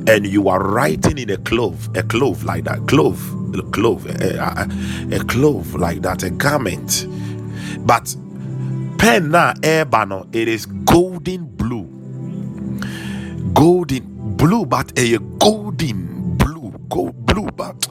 [0.07, 3.19] and you are writing in a clove a clove like that clove
[3.53, 7.05] a clove a, a, a clove like that a garment.
[7.79, 8.15] But
[8.97, 11.83] pen na ebano it is golden blue.
[13.53, 17.87] Golden blue but a golden blue gold blue but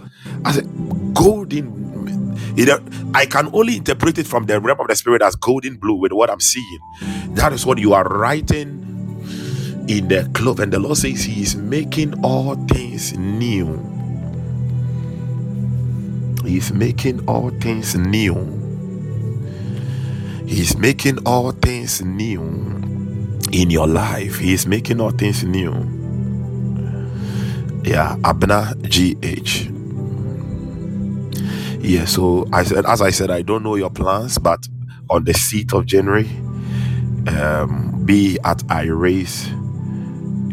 [0.47, 0.62] as a
[1.12, 1.84] golden
[2.57, 5.37] you uh, know, I can only interpret it from the realm of the spirit as
[5.37, 6.78] golden blue with what I'm seeing.
[7.35, 8.85] That is what you are writing
[9.89, 14.05] in the cloth, and the Lord says He is making all things new.
[16.45, 18.35] He is making all things new.
[20.47, 22.43] He is making all things new
[23.53, 24.39] in your life.
[24.39, 25.72] He is making all things new.
[27.85, 29.74] Yeah, Abena GH.
[31.85, 34.66] Yeah, so I said, as I said, I don't know your plans, but
[35.11, 36.28] on the seat of January,
[37.28, 39.49] um, be at iRace,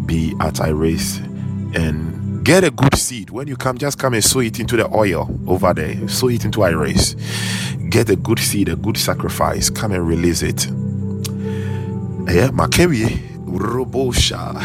[0.06, 1.20] be at iRace,
[1.76, 3.30] and get a good seed.
[3.32, 6.08] When you come, just come and sow it into the oil over there.
[6.10, 7.16] Sow it into iRace.
[7.90, 9.70] Get a good seed, a good sacrifice.
[9.70, 10.68] Come and release it.
[12.28, 14.56] Yeah, Makewi, Robosha,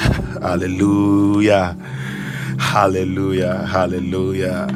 [0.43, 1.77] Hallelujah.
[2.59, 3.67] Hallelujah.
[3.67, 4.69] Hallelujah.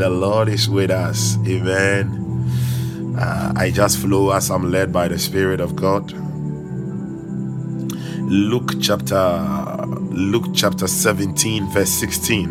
[0.00, 1.36] The Lord is with us.
[1.46, 2.08] Amen.
[3.20, 6.10] Uh, I just flow as I'm led by the Spirit of God.
[8.24, 12.48] Luke chapter Luke chapter 17 verse 16.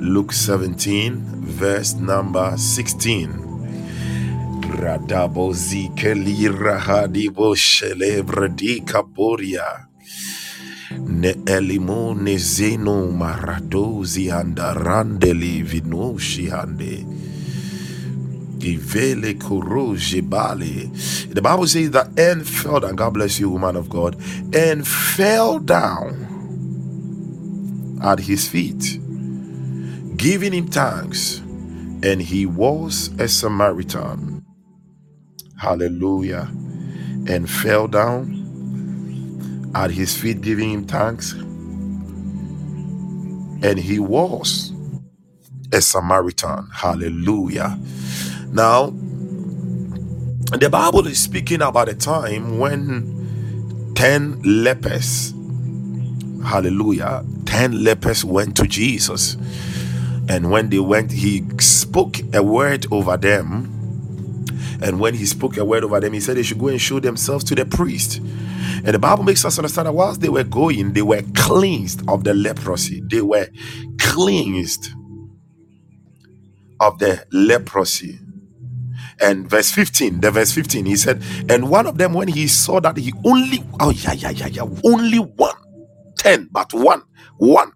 [0.00, 3.28] Luke 17 verse number 16.
[4.80, 9.85] Radabo zikeli rahadibo shelebredi kaboria.
[10.92, 17.06] Ne elimo ne zeno maradozi andarandeli vinoshi hande.
[18.60, 20.90] Ivele koroje bale.
[21.32, 22.96] The Bible says that and fell down.
[22.96, 24.16] God bless you, woman of God.
[24.54, 26.40] And fell down
[28.02, 29.00] at his feet,
[30.16, 31.38] giving him thanks.
[32.02, 34.44] And he was a Samaritan.
[35.58, 36.48] Hallelujah.
[37.28, 38.45] And fell down
[39.76, 41.34] at his feet, giving him thanks.
[43.62, 44.72] And he was
[45.72, 46.68] a Samaritan.
[46.72, 47.78] Hallelujah.
[48.48, 48.90] Now,
[50.40, 53.26] the Bible is speaking about a time when
[53.96, 55.34] 10 lepers,
[56.44, 59.36] hallelujah, 10 lepers went to Jesus.
[60.28, 63.75] And when they went, he spoke a word over them.
[64.82, 67.00] And when he spoke a word over them, he said they should go and show
[67.00, 68.18] themselves to the priest.
[68.18, 72.24] And the Bible makes us understand that whilst they were going, they were cleansed of
[72.24, 73.02] the leprosy.
[73.10, 73.48] They were
[74.00, 74.88] cleansed
[76.80, 78.20] of the leprosy.
[79.20, 82.80] And verse 15, the verse 15, he said, And one of them, when he saw
[82.80, 85.56] that he only, oh, yeah, yeah, yeah, yeah, only one,
[86.18, 87.02] ten, but one,
[87.38, 87.72] one.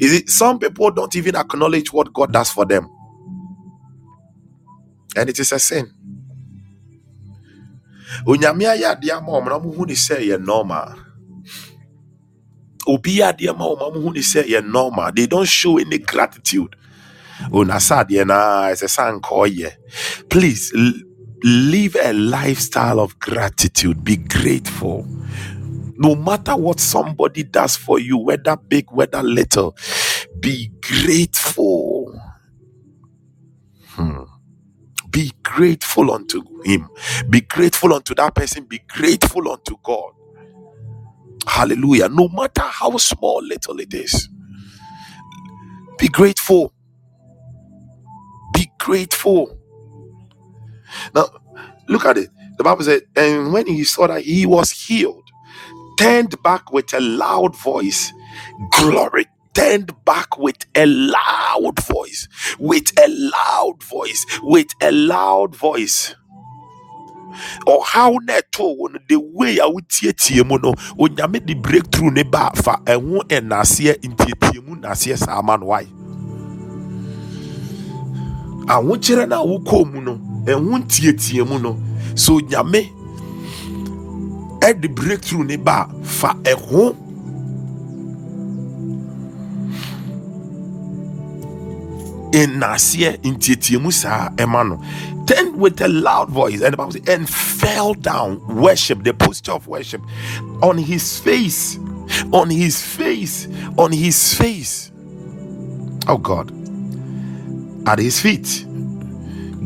[0.00, 2.88] Is it some people don't even acknowledge what God does for them?
[5.16, 5.92] And it is a sin.
[8.26, 10.94] Onyame ayɛ adeɛ ama wɔn na wɔhu ne sɛ ɛyɛ normal.
[12.86, 15.12] Obi yɛ adeɛ ama wɔn na wɔhu ne sɛ normal.
[15.14, 16.76] They don't show any gratitude.
[17.52, 19.72] Una sɛ adeɛ naa ɛsɛ sɛ anka ɔyɛ.
[20.30, 20.72] Please
[21.44, 24.04] live a lifestyle of gratitude.
[24.04, 25.06] Be grateful.
[25.98, 29.76] No matter what somebody does for you, whether big, whether little,
[30.40, 32.20] be grateful.
[33.86, 34.22] Hmm.
[35.10, 36.88] Be grateful unto him.
[37.30, 38.64] Be grateful unto that person.
[38.64, 40.12] Be grateful unto God.
[41.46, 42.08] Hallelujah.
[42.08, 44.28] No matter how small, little it is,
[45.98, 46.72] be grateful.
[48.54, 49.58] Be grateful.
[51.14, 51.26] Now,
[51.88, 52.30] look at it.
[52.58, 55.24] The Bible said, and when he saw that he was healed,
[55.98, 58.12] turned back with a loud voice,
[58.72, 59.26] glory.
[59.54, 62.28] Turned back with a loud voice,
[62.58, 66.14] with a loud voice, with a loud voice.
[67.66, 68.74] Or how neto
[69.08, 74.00] the way I would tie mu no onyame de breakthrough ne ba fa ɛho ɛnaseɛ
[74.02, 75.84] ntiatie mu naseɛ saa ma no why
[78.66, 81.76] ahokyerɛ no a wokɔɔ mu no ɛho ntiatie mu no
[82.16, 82.90] so nyame
[84.60, 86.96] ɛde breakthrough ne ba fa ɛho
[92.32, 94.82] nnaseɛ ntiatie saa ɛma no
[95.26, 99.52] then with a loud voice and the bible says, and fell down worship the posture
[99.52, 100.00] of worship
[100.62, 101.78] on his face
[102.32, 104.90] on his face on his face
[106.08, 106.50] oh god
[107.86, 108.64] at his feet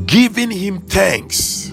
[0.07, 1.73] giving him thanks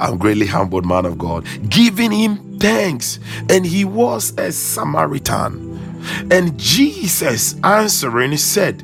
[0.00, 3.18] I'm greatly humbled, man of God, giving him thanks.
[3.48, 5.78] And he was a Samaritan.
[6.30, 8.82] And Jesus answering said,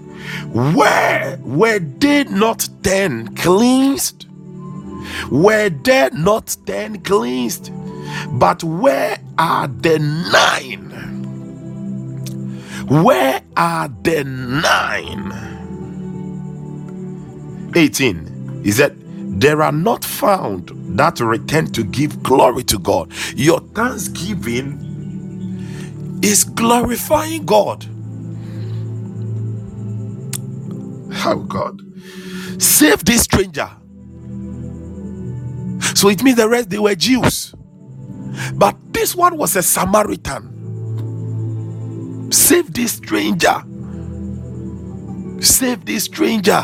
[0.52, 4.26] Where were they not then cleansed?
[5.30, 7.72] Were they not then cleansed?
[8.32, 10.90] But where are the nine?
[12.88, 15.32] Where are the nine?
[17.76, 18.62] 18.
[18.64, 18.96] He said,
[19.40, 23.12] There are not found that return to give glory to God.
[23.36, 24.88] Your thanksgiving
[26.22, 27.86] is glorifying God.
[31.20, 31.80] How God
[32.60, 33.70] save this stranger.
[35.94, 37.54] So it means the rest they were Jews,
[38.54, 40.48] but this one was a Samaritan.
[42.32, 43.62] Save this stranger.
[45.40, 46.60] Save this stranger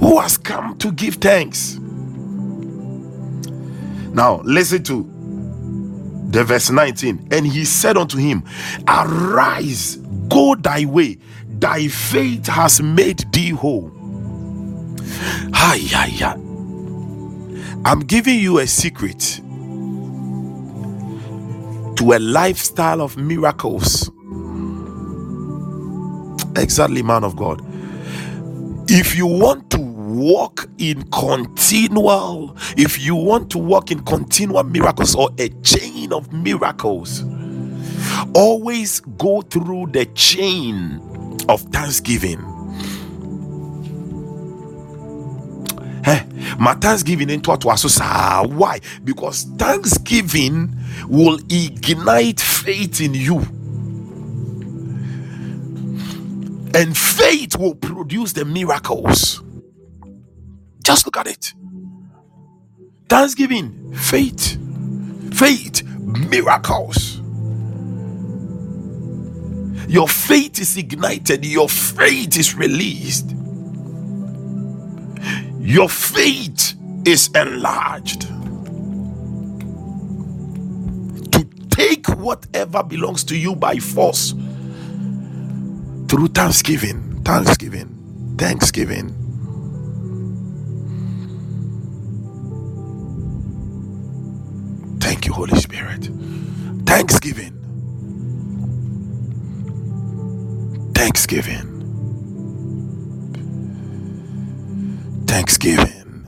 [0.00, 1.78] who has come to give thanks.
[4.12, 5.02] Now, listen to
[6.30, 7.28] the verse 19.
[7.30, 8.44] And he said unto him,
[8.88, 9.96] Arise,
[10.28, 11.18] go thy way,
[11.60, 13.92] thy faith has made thee whole.
[15.54, 16.36] Hi, hi, hi.
[17.84, 19.40] I'm giving you a secret.
[21.96, 24.10] to a lifestyle of miracles.
[26.56, 27.62] Exactly, man of God.
[28.88, 35.14] If you want to walk in continual, if you want to walk in continual miracles
[35.14, 37.24] or a chain of miracles,
[38.34, 41.00] always go through the chain
[41.48, 42.40] of thanksgiving.
[46.04, 46.24] Eh,
[46.58, 48.80] my thanksgiving into what was why?
[49.04, 50.76] Because thanksgiving
[51.08, 53.38] will ignite faith in you,
[56.74, 59.42] and faith will produce the miracles.
[60.84, 61.54] Just look at it.
[63.08, 64.58] Thanksgiving, faith,
[65.34, 65.84] faith,
[66.30, 67.15] miracles.
[69.88, 73.34] Your faith is ignited, your faith is released,
[75.60, 76.74] your faith
[77.06, 78.22] is enlarged
[81.32, 84.34] to take whatever belongs to you by force
[86.08, 89.34] through thanksgiving, thanksgiving, thanksgiving.
[95.00, 96.10] Thank you, Holy Spirit.
[96.86, 97.55] Thanksgiving.
[100.96, 101.92] Thanksgiving.
[105.26, 106.26] Thanksgiving.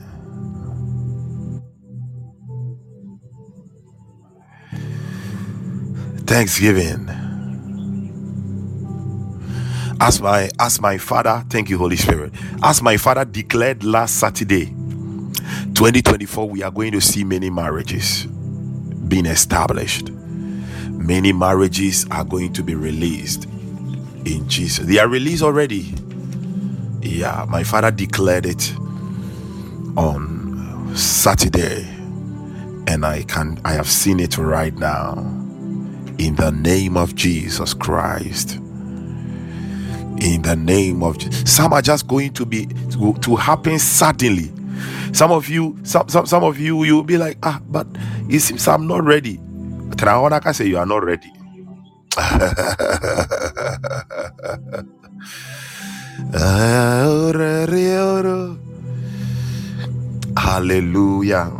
[6.27, 7.09] Thanksgiving.
[9.99, 12.31] As my as my father, thank you, Holy Spirit.
[12.61, 18.27] As my father declared last Saturday, 2024, we are going to see many marriages
[19.07, 20.11] being established.
[20.11, 23.47] Many marriages are going to be released
[24.25, 24.85] in Jesus.
[24.87, 25.93] They are released already.
[27.01, 28.73] Yeah, my father declared it
[29.97, 31.83] on Saturday,
[32.87, 35.13] and I can I have seen it right now.
[36.19, 38.57] In the name of Jesus Christ.
[40.21, 41.53] In the name of Jesus.
[41.53, 44.51] Some are just going to be to, to happen suddenly.
[45.13, 47.87] Some of you, some, some some of you, you'll be like, ah, but
[48.29, 49.37] it seems I'm not ready.
[49.97, 51.31] Traona can say you are not ready.
[60.37, 61.51] Hallelujah.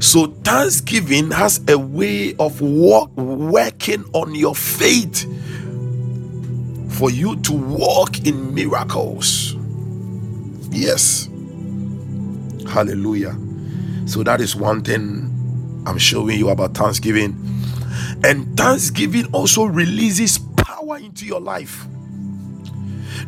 [0.00, 5.24] So thanksgiving has a way of work, working on your faith
[6.90, 9.56] for you to walk in miracles.
[10.70, 11.28] Yes.
[12.68, 13.36] Hallelujah.
[14.06, 15.30] So that is one thing
[15.86, 17.34] I'm showing you about thanksgiving.
[18.24, 21.86] And thanksgiving also releases power into your life.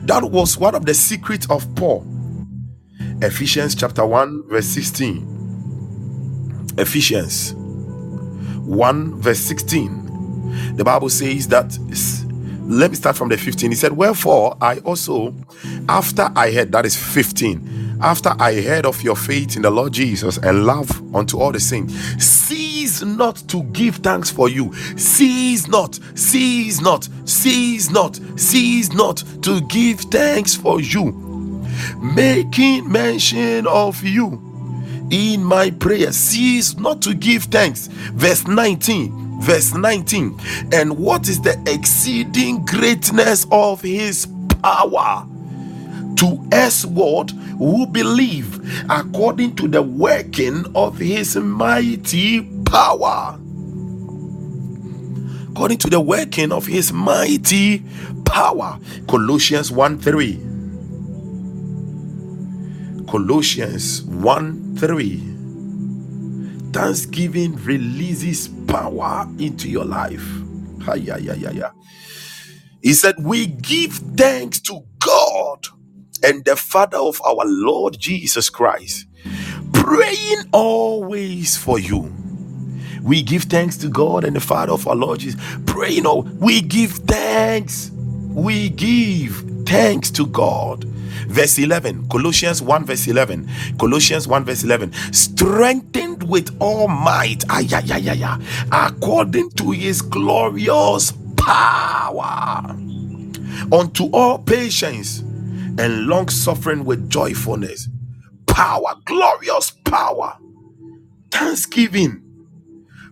[0.07, 2.07] That was one of the secrets of Paul.
[3.21, 6.73] Ephesians chapter 1, verse 16.
[6.79, 10.77] Ephesians 1, verse 16.
[10.77, 11.77] The Bible says that,
[12.63, 13.71] let me start from the 15.
[13.71, 15.35] He said, Wherefore I also,
[15.91, 19.93] after I heard, that is 15, after I heard of your faith in the Lord
[19.93, 21.95] Jesus and love unto all the saints,
[22.25, 24.73] cease not to give thanks for you.
[24.97, 31.13] Cease not, cease not, cease not, cease not to give thanks for you,
[32.01, 34.43] making mention of you
[35.11, 36.13] in my prayer.
[36.13, 37.89] Cease not to give thanks.
[38.13, 39.41] Verse 19.
[39.41, 40.39] Verse 19.
[40.73, 44.27] And what is the exceeding greatness of his
[44.63, 45.27] power?
[46.17, 48.61] To us, what who believe
[48.91, 53.39] according to the working of his mighty power.
[55.43, 57.85] According to the working of his mighty
[58.25, 58.79] power.
[59.09, 60.41] Colossians 1 3.
[63.09, 65.23] Colossians 1 3.
[66.73, 70.27] Thanksgiving releases power into your life.
[70.97, 71.71] Yeah, yeah, yeah, yeah.
[72.83, 75.67] He said, We give thanks to God
[76.25, 79.07] and the Father of our Lord Jesus Christ,
[79.73, 82.13] praying always for you.
[83.03, 86.23] We give thanks to God and the Father of our Lord Jesus, praying all.
[86.23, 87.91] We give thanks.
[88.35, 90.85] We give thanks to God.
[91.29, 93.49] Verse 11, Colossians 1, verse 11.
[93.79, 94.93] Colossians 1, verse 11.
[95.13, 102.77] Strengthened with all might, ay, ay, ay, ay, ay, according to his glorious power,
[103.73, 105.23] unto all patience
[105.79, 107.89] and long suffering with joyfulness.
[108.47, 110.39] Power, glorious power.
[111.31, 112.23] Thanksgiving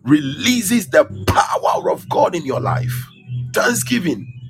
[0.05, 3.07] releases the power of God in your life.
[3.55, 4.43] Thanksgiving,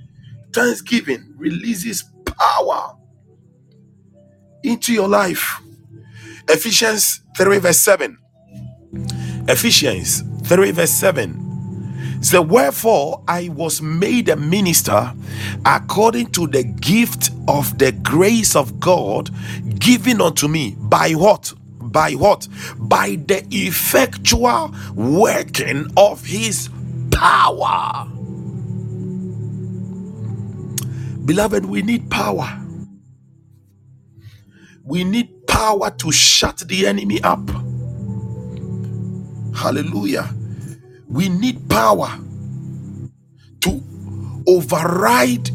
[0.54, 2.96] Thanksgiving releases power
[4.64, 5.60] into your life.
[6.48, 8.18] Ephesians 3, verse 7.
[9.48, 11.43] Ephesians 3, verse 7.
[12.24, 15.12] So wherefore I was made a minister
[15.66, 19.30] according to the gift of the grace of God
[19.78, 21.52] given unto me by what?
[21.80, 22.48] By what?
[22.78, 26.70] By the effectual working of his
[27.10, 28.08] power.
[31.26, 32.58] Beloved, we need power.
[34.82, 37.50] We need power to shut the enemy up.
[39.54, 40.34] Hallelujah.
[41.14, 42.18] We need power
[43.62, 43.82] to
[44.48, 45.50] override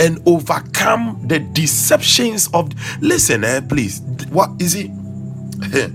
[0.00, 4.00] and overcome the deceptions of listen eh, please
[4.30, 4.90] what is it?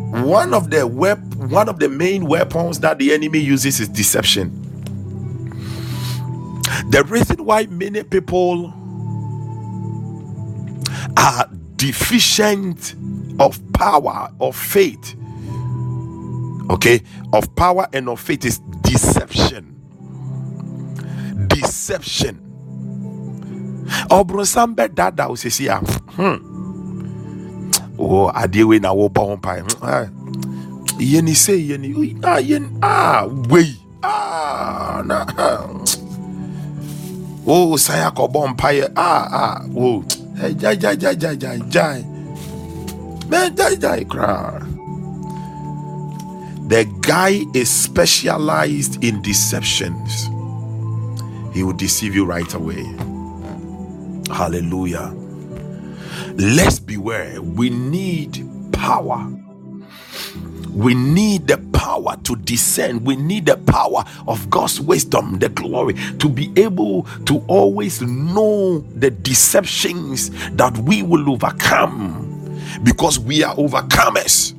[0.00, 4.74] One of the web one of the main weapons that the enemy uses is deception.
[6.90, 8.74] The reason why many people
[11.16, 12.94] are deficient
[13.38, 15.16] of power of faith.
[16.70, 17.02] Okay?
[17.32, 19.74] Of power and of faith is deception.
[21.48, 22.44] Deception.
[24.10, 26.36] Ɔbronsam bɛdada wo sesi a hmm.
[27.98, 30.04] oh adeɛ wei na wobɔ ho Hmm, ah,
[31.00, 35.64] yɛni sɛ yɛni ui, ah yɛni ah wei ah na ah.
[37.46, 40.04] oh san akɔbɔ mpaeɛ ah ah oh
[40.42, 42.17] eh, gyae gyae gyae gyae gyae
[46.68, 50.26] the guy is specialized in deceptions.
[51.54, 52.84] He will deceive you right away.
[54.30, 55.14] Hallelujah.
[56.36, 57.42] Let's beware.
[57.42, 59.30] We need power.
[60.72, 63.04] We need the power to discern.
[63.04, 68.78] We need the power of God's wisdom, the glory, to be able to always know
[68.78, 72.27] the deceptions that we will overcome
[72.82, 74.54] because we are overcomers.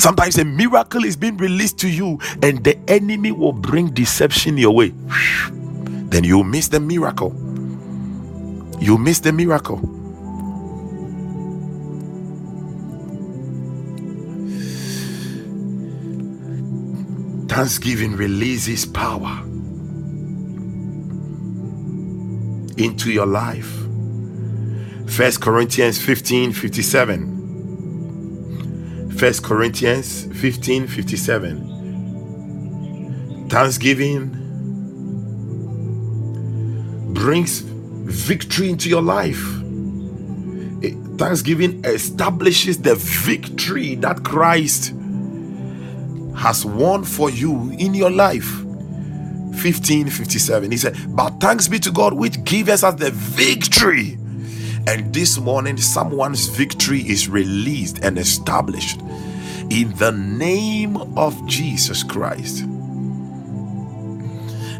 [0.00, 4.74] Sometimes a miracle is being released to you, and the enemy will bring deception your
[4.74, 4.92] way.
[5.96, 7.34] Then you miss the miracle.
[8.80, 9.78] You miss the miracle.
[17.48, 19.42] Thanksgiving releases power
[22.76, 23.85] into your life.
[25.08, 27.36] First Corinthians 15 57.
[29.16, 33.48] First Corinthians 15 57.
[33.48, 34.30] Thanksgiving
[37.14, 39.42] brings victory into your life.
[40.82, 44.94] Eh, Thanksgiving establishes the victory that Christ
[46.36, 48.62] has won for you in your life.
[49.56, 50.70] 1557.
[50.70, 54.18] He said, But thanks be to God which gives us the victory.
[54.86, 59.00] And this morning, someone's victory is released and established
[59.68, 62.60] in the name of Jesus Christ.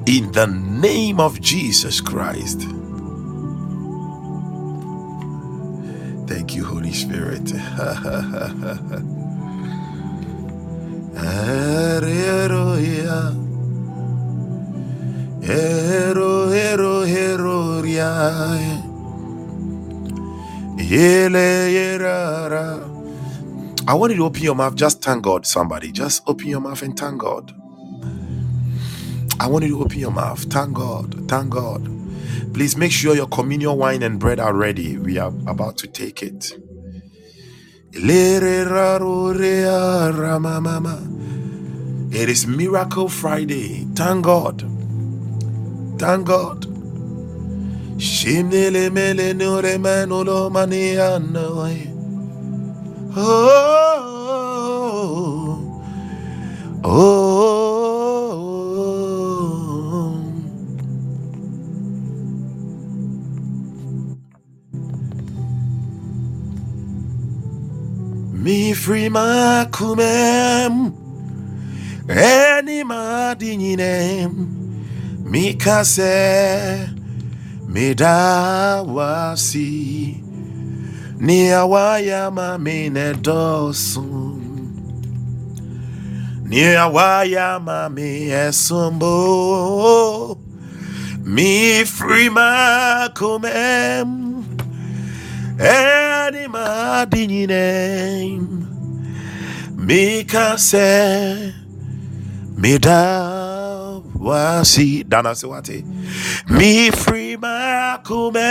[0.06, 2.60] In the name of Jesus Christ.
[6.28, 7.52] Thank you, Holy Spirit.
[23.88, 24.76] I want you to open your mouth.
[24.76, 25.92] Just thank God, somebody.
[25.92, 27.54] Just open your mouth and thank God.
[29.40, 30.44] I want you to open your mouth.
[30.52, 31.28] Thank God.
[31.28, 31.88] Thank God.
[32.54, 34.98] Please make sure your communion wine and bread are ready.
[34.98, 36.52] We are about to take it.
[37.92, 38.02] It
[42.30, 43.86] is Miracle Friday.
[43.94, 44.64] Thank God.
[45.98, 46.66] Thank God.
[47.98, 51.92] Shimnele mele nure manolo mani anoe.
[53.16, 53.22] Oh,
[56.84, 56.92] oh, oh.
[68.32, 70.92] Mi free ma kumem.
[72.08, 74.32] Any ma dinyinem.
[75.24, 76.88] Mi kase.
[77.76, 79.68] Mi dawasi.
[81.20, 84.40] Ni awaya ma mine dosun.
[86.48, 89.12] Ni awaya ma mi esumbo.
[91.20, 94.40] Mi free ma kumem.
[95.60, 98.40] Any ma dinyinem.
[99.76, 101.52] Mi kase.
[102.56, 102.78] Mi
[104.26, 105.84] wasi danasi wati
[106.48, 108.46] mi free makumem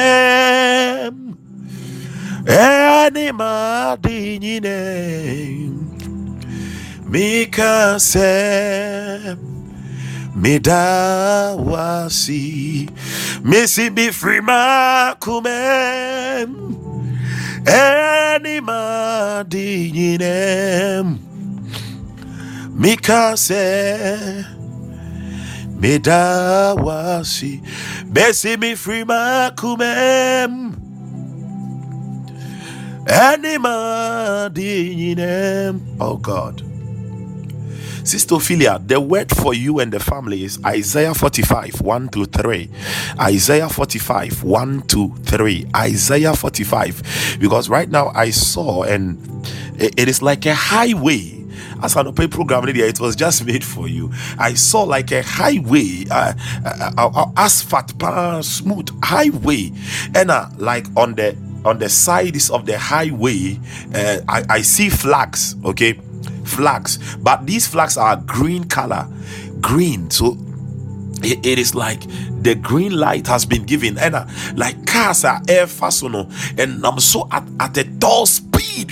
[2.47, 4.78] eni madi nyine
[7.09, 8.26] mikase
[11.65, 12.89] midawasi
[13.43, 15.55] misi mi free makumem
[17.65, 21.03] eni madi nyine
[22.76, 23.65] mikase
[25.78, 27.61] Midawasi
[28.07, 30.76] Missy be free makumen
[33.07, 36.61] Anima dinyine Oh God
[38.05, 42.69] Sister Ophelia, the word for you and the family is Isaiah 45, 1 to 3.
[43.19, 45.65] Isaiah 45, 1 to 3.
[45.76, 47.38] Isaiah 45.
[47.39, 49.17] Because right now I saw, and
[49.80, 51.44] it is like a highway.
[51.84, 54.11] As an open program, there, it was just made for you.
[54.38, 56.34] I saw like a highway, uh,
[56.65, 57.93] uh, uh, uh, asphalt,
[58.43, 59.71] smooth highway,
[60.15, 63.59] and uh, like on the on the sides of the highway,
[63.93, 65.55] uh, I, I see flags.
[65.65, 65.93] Okay,
[66.45, 67.15] flags.
[67.17, 69.07] But these flags are green color.
[69.61, 70.11] Green.
[70.11, 70.38] So
[71.23, 72.01] it, it is like
[72.41, 73.97] the green light has been given.
[73.97, 78.89] And uh, like cars are air fast and i'm so at, at a tall speed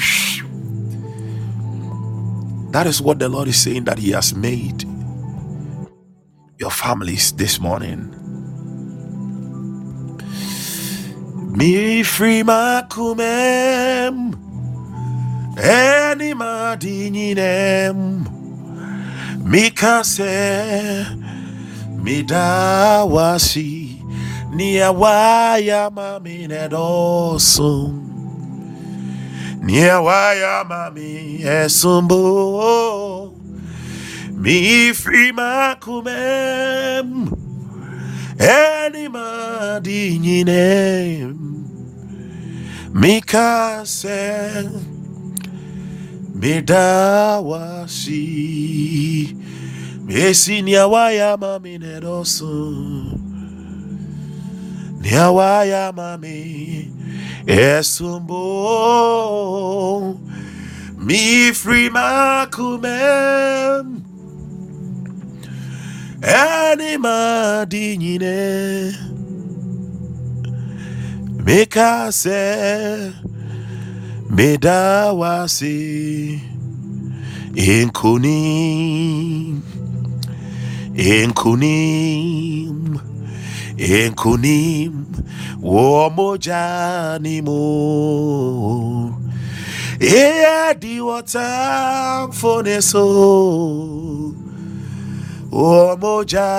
[2.74, 4.84] that is what the lord is saying that he has made.
[6.60, 8.10] Your families this morning.
[11.56, 14.34] Me free makumem
[15.58, 18.26] any madininem
[19.44, 21.06] Mika se
[22.02, 24.02] midawasi
[24.56, 26.68] niawaya mamine
[29.64, 33.34] Nia waya mami esumbo
[34.36, 37.32] Mi frima kumem
[38.38, 41.38] Enima dinyinem
[42.94, 44.68] Mi kase
[46.36, 48.18] Mi dawashi
[50.04, 52.84] Mi sinya wayama nedosu
[55.04, 56.92] Nia waya mami
[57.46, 60.18] es un bom,
[60.98, 62.92] mi frimacumen,
[66.22, 68.94] anima dignine,
[71.44, 73.14] me case,
[74.30, 76.42] me dawasi,
[77.56, 78.94] incunim
[83.78, 85.06] enkunim
[85.62, 87.60] womoja nimo
[90.00, 93.06] eya diwata foneso
[95.52, 96.50] womoja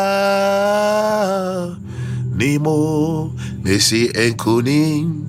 [2.36, 3.32] nimo
[3.64, 5.26] nesi enkunim.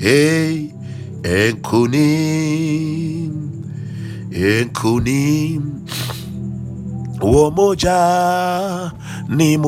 [0.00, 0.70] Ey
[1.22, 2.52] enkunim.
[4.30, 5.62] Enkunim
[7.20, 8.92] umoja
[9.28, 9.58] ni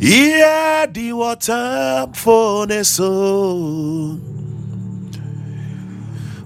[0.00, 4.18] ye di the watapfone so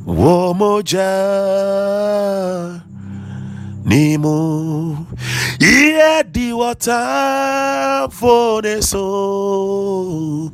[0.06, 1.08] umoja
[3.84, 5.06] ni Mungu.
[5.60, 6.22] Yeah,
[8.82, 10.52] so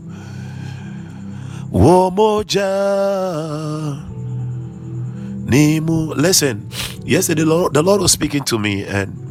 [5.47, 6.15] Nimo.
[6.17, 6.69] Listen,
[7.05, 9.25] yesterday the Lord, the Lord was speaking to me and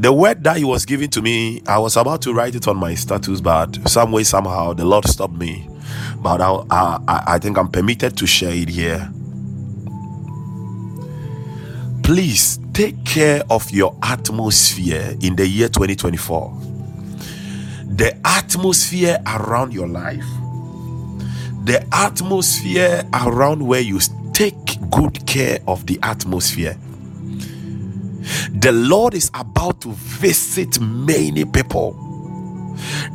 [0.00, 2.76] the word that he was giving to me, I was about to write it on
[2.76, 5.68] my status, but some way, somehow, the Lord stopped me.
[6.18, 9.12] But I, I, I think I'm permitted to share it here.
[12.04, 16.56] Please take care of your atmosphere in the year 2024.
[17.84, 20.24] The atmosphere around your life,
[21.68, 24.00] the atmosphere around where you
[24.32, 24.56] take
[24.90, 26.76] good care of the atmosphere
[28.52, 31.92] the Lord is about to visit many people.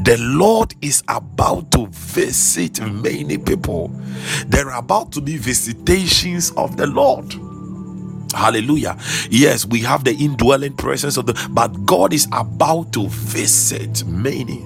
[0.03, 3.89] The Lord is about to visit many people.
[4.47, 7.33] There are about to be visitations of the Lord.
[8.33, 8.97] Hallelujah.
[9.29, 14.65] Yes, we have the indwelling presence of the, but God is about to visit many.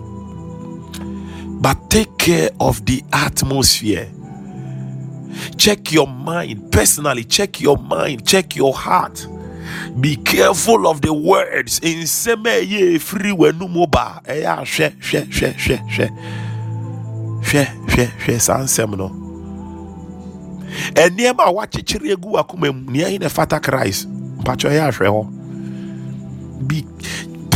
[1.59, 4.09] But take care of the atmosphere.
[5.57, 9.27] Check your mind personally, check your mind, check your heart.
[9.99, 11.79] Be careful of the words.
[11.79, 14.23] In seme ye free wenumoba.
[14.27, 16.07] Eya she she she she she.
[17.43, 19.27] She she she sansem no.
[20.93, 24.07] nneɛma a wakyekyere egu akoma mu nea yi na fata christ
[24.39, 25.21] mpatwa yɛ ahwɛ hɔ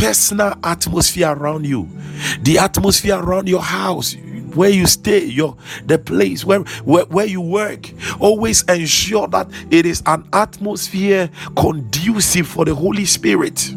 [0.02, 1.88] personal atmosphere around you
[2.42, 4.16] the atmosphere around your house
[4.54, 7.90] where you stay, your the place where, where where you work.
[8.20, 13.74] Always ensure that it is an atmosphere conducive for the Holy Spirit.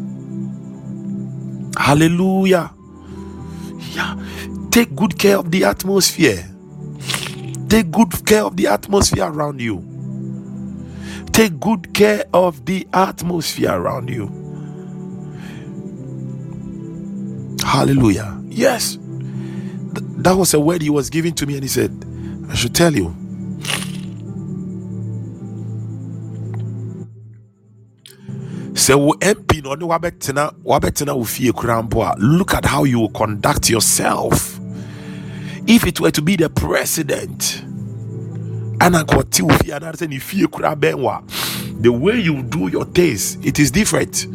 [1.77, 2.73] Hallelujah.
[3.93, 4.21] Yeah.
[4.71, 6.49] Take good care of the atmosphere.
[7.69, 9.83] Take good care of the atmosphere around you.
[11.31, 14.44] Take good care of the atmosphere around you.
[17.65, 18.39] Hallelujah.
[18.45, 18.95] Yes.
[18.95, 21.91] Th- that was a word he was giving to me, and he said,
[22.49, 23.15] I should tell you.
[32.19, 34.59] look at how you will conduct yourself
[35.67, 37.63] if it were to be the president
[38.79, 39.03] ana
[41.81, 44.27] the way you do your things it is different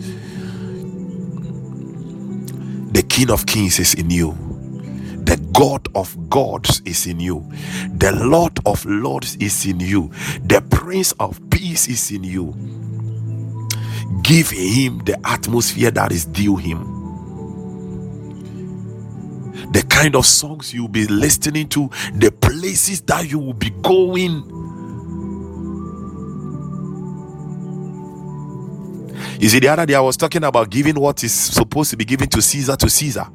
[3.00, 4.36] the king of kings is in you
[5.24, 7.48] the God of gods is in you.
[7.94, 10.10] The Lord of lords is in you.
[10.42, 12.52] The Prince of peace is in you.
[14.22, 16.80] Give him the atmosphere that is due him.
[19.72, 24.42] The kind of songs you'll be listening to, the places that you will be going.
[29.40, 32.04] You see, the other day I was talking about giving what is supposed to be
[32.04, 33.26] given to Caesar to Caesar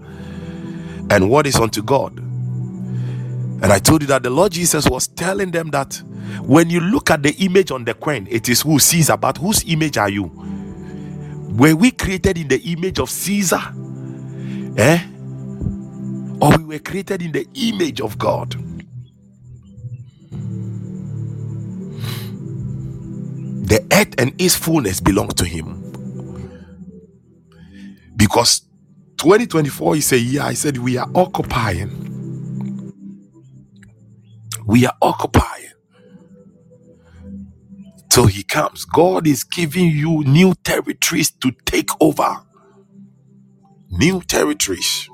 [1.10, 2.20] and what is unto God.
[2.20, 6.00] And I told you that the Lord Jesus was telling them that
[6.44, 9.64] when you look at the image on the coin, it is who Caesar, but whose
[9.68, 10.26] image are you?
[11.58, 13.62] Were we created in the image of Caesar?
[14.78, 15.00] Eh?
[16.40, 18.52] Or we were created in the image of God?
[23.68, 25.85] The earth and its fullness belong to Him.
[28.16, 28.62] Because
[29.18, 32.12] 2024 is a year, I said, we are occupying.
[34.66, 35.72] We are occupying
[38.10, 38.86] till He comes.
[38.86, 42.42] God is giving you new territories to take over.
[43.90, 45.10] New territories.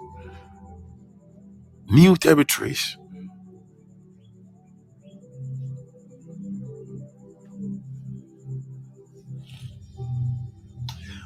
[1.90, 2.98] New territories.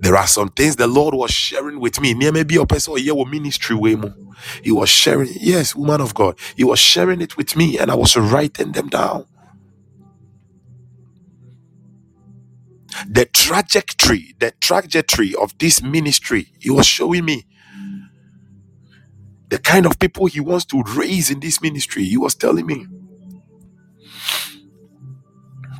[0.00, 2.14] There are some things the lord was sharing with me.
[2.14, 4.10] Nneɛma bi a sɛ ɔyɛ wɔ ministry way mu.
[4.62, 6.38] He was sharing yes woman of god.
[6.56, 9.24] He was sharing it with me and i was writing them down
[13.08, 17.44] the trajectory the trajectory of this ministry he was showing me
[19.50, 22.04] the kind of people he wants to raise in this ministry.
[22.04, 22.86] He was telling me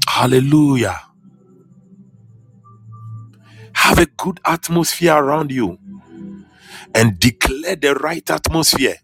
[0.09, 1.01] hallelujah.
[3.75, 5.79] Have a good atmosphere around you
[6.95, 8.97] and declare the right atmosphere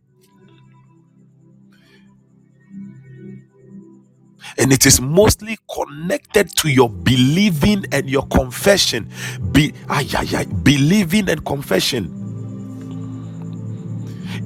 [4.59, 9.11] and it is mostly connected to your believing and your confession.
[9.53, 12.31] Be ay, ay, ay, believing and confession.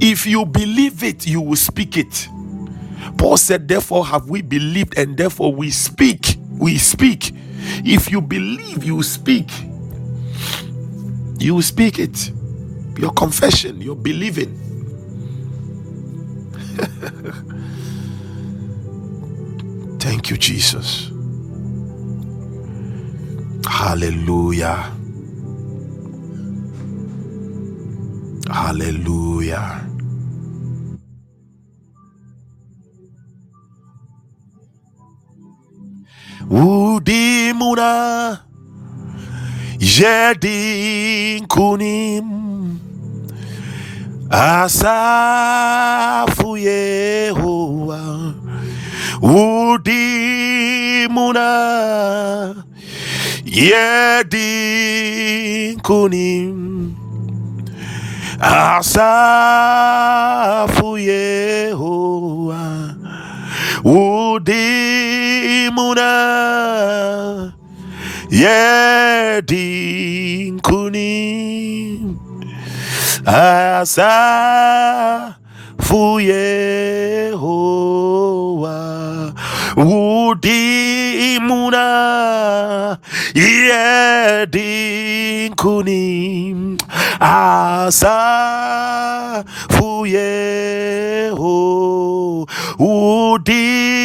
[0.01, 2.29] If you believe it you will speak it.
[3.19, 7.33] Paul said therefore have we believed and therefore we speak we speak.
[7.85, 9.51] If you believe you speak.
[11.39, 12.33] You speak it.
[12.99, 14.61] Your confession your believing
[20.05, 21.11] thank you jesus.
[23.67, 24.93] Hallelujah.
[28.51, 29.81] Hallelujah.
[36.51, 38.39] Udimuna
[39.79, 41.45] jedinkunim
[44.31, 45.37] asafu
[46.57, 48.35] yehowa
[49.23, 50.65] udimuna
[55.65, 56.95] yedinkunim
[58.41, 59.79] asafu
[60.99, 62.65] yehowa.
[63.85, 64.73] Udimuna
[70.85, 72.17] yedinkunim
[73.27, 74.15] asafu
[77.25, 78.77] yehowa
[79.77, 81.85] Udimuna
[85.75, 86.79] Yedinkuni
[87.21, 88.15] Asa
[89.71, 91.55] Fuyeho
[92.79, 94.01] Udimuna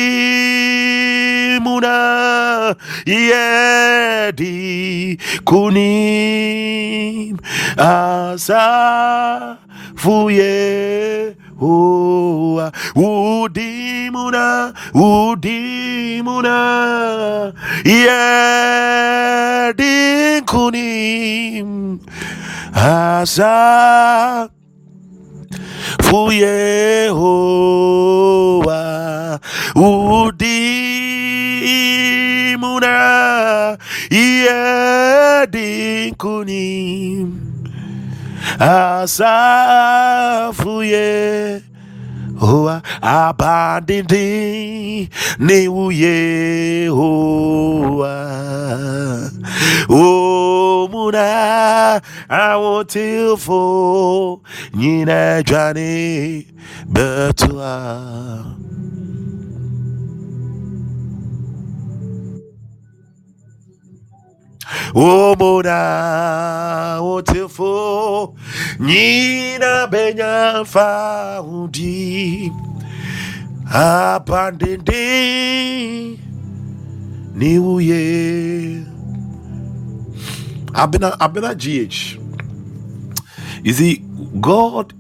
[5.70, 7.36] Yedinkuni
[7.78, 9.58] Asa
[9.96, 16.58] Fuyeho Hoa Udimuna Udimuna
[20.30, 22.00] Yedinkunim
[22.74, 24.50] Asa
[26.04, 27.20] Fuyehoa
[29.76, 30.58] Udimuna
[36.10, 37.49] Yedinkunim
[40.60, 41.62] asafuye.
[42.40, 45.10] Hoa abandindi
[45.40, 48.16] ni uye hoa
[49.90, 51.22] omuna
[52.30, 54.42] awotilfo
[54.74, 56.46] nyina dwane
[56.86, 58.46] betua
[64.96, 65.80] omona
[67.02, 68.36] wotilfo
[68.80, 72.52] nyina benya faundi
[73.74, 75.00] abandindi
[77.36, 78.84] ni uye
[80.74, 82.18] Abena Abena GH.
[83.64, 83.98] You see,
[84.40, 84.94] God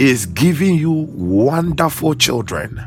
[0.00, 2.80] is giving you wonderful children.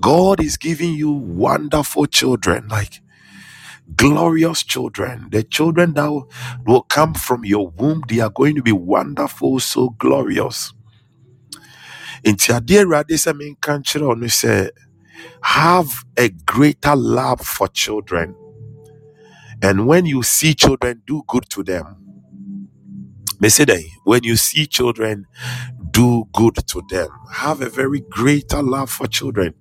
[0.00, 3.00] God is giving you wonderful children, like
[3.94, 5.28] glorious children.
[5.30, 6.30] The children that will
[6.66, 10.72] will come from your womb, they are going to be wonderful, so glorious.
[12.24, 12.86] Nti adeɛ
[14.18, 14.70] no sɛ,
[15.42, 18.34] have a greater love for children.
[19.62, 21.96] And when you see children, do good to them.
[23.40, 23.64] Me say
[24.04, 25.26] when you see children,
[25.92, 27.08] do good to them.
[27.32, 29.54] Have a very greater love for children.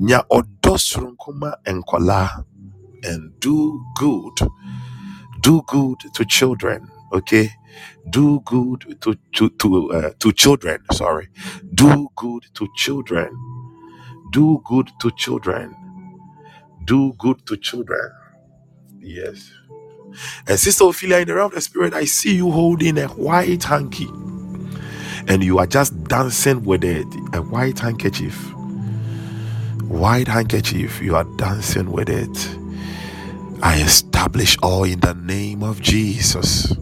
[0.00, 2.44] Nya soronko enkola
[3.04, 4.34] and do good.
[5.42, 6.90] Do good to children.
[7.12, 7.50] Okay,
[8.10, 10.80] do good to to to uh, to children.
[10.92, 11.28] Sorry,
[11.74, 13.30] do good to children.
[14.32, 15.76] Do good to children.
[16.84, 18.10] Do good to children.
[19.00, 19.52] Yes.
[20.48, 23.64] And Sister Ophelia, in the realm of the spirit, I see you holding a white
[23.64, 24.08] hanky
[25.28, 27.06] and you are just dancing with it.
[27.34, 28.52] A white handkerchief.
[29.82, 31.02] White handkerchief.
[31.02, 32.58] You are dancing with it.
[33.64, 36.76] I establish all in the name of Jesus.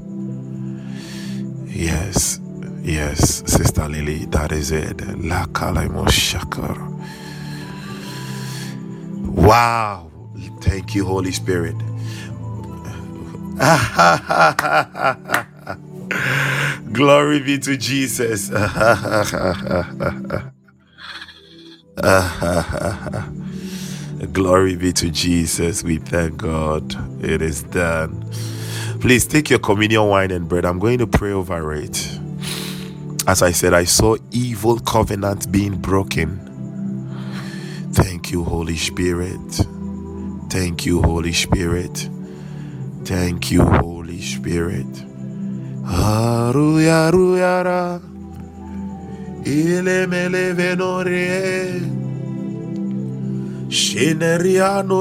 [1.66, 2.40] Yes.
[2.82, 5.00] Yes, Sister Lily, that is it.
[5.22, 6.76] La Kalaimo Shakar.
[9.20, 10.10] Wow.
[10.60, 11.76] Thank you, Holy Spirit.
[16.92, 18.50] Glory be to Jesus.
[24.30, 25.82] Glory be to Jesus.
[25.82, 26.94] We thank God.
[27.24, 28.24] It is done.
[29.00, 30.64] Please take your communion wine and bread.
[30.64, 32.18] I'm going to pray over it.
[33.26, 36.38] As I said, I saw evil covenants being broken.
[37.92, 39.66] Thank you, Holy Spirit.
[40.50, 42.08] Thank you, Holy Spirit.
[43.04, 44.86] Thank you, Holy Spirit.
[45.84, 48.00] Aruya ruyara.
[49.46, 52.11] Ile mele venore.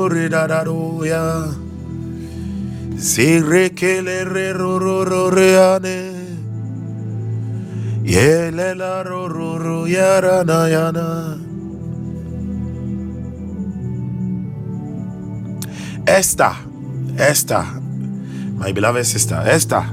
[0.09, 1.51] Redadaroya.
[2.95, 5.99] Zirekele rerorororeane.
[8.03, 11.39] Yele la rororo yarana yana.
[16.07, 16.55] Esther,
[17.17, 17.65] Esther,
[18.57, 19.85] my beloved sister, Esther.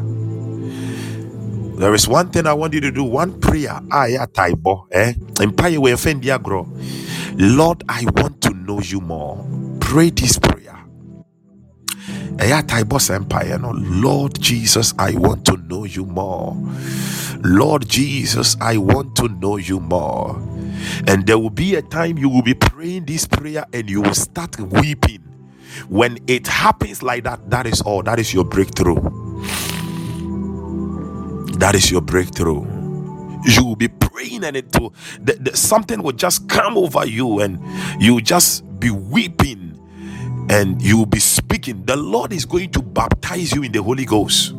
[1.78, 3.04] There is one thing I want you to do.
[3.04, 3.80] One prayer.
[3.92, 4.86] Aya taibo.
[4.92, 5.14] Eh?
[5.40, 6.24] Empire we offend.
[7.38, 9.44] Lord, I want to know you more.
[9.80, 10.76] Pray this prayer.
[12.38, 13.58] Aya taibo empire.
[13.58, 16.54] No, Lord Jesus, I want to know you more.
[17.42, 20.36] Lord Jesus, I want to know you more.
[21.08, 24.14] And there will be a time you will be praying this prayer and you will
[24.14, 25.22] start weeping.
[25.88, 28.02] When it happens like that, that is all.
[28.02, 29.00] That is your breakthrough.
[31.58, 32.77] That is your breakthrough.
[33.46, 37.40] You will be praying, and it will the, the- something will just come over you,
[37.40, 37.60] and
[38.02, 39.78] you will just be weeping,
[40.50, 41.84] and you will be speaking.
[41.86, 44.54] The Lord is going to baptize you in the Holy Ghost.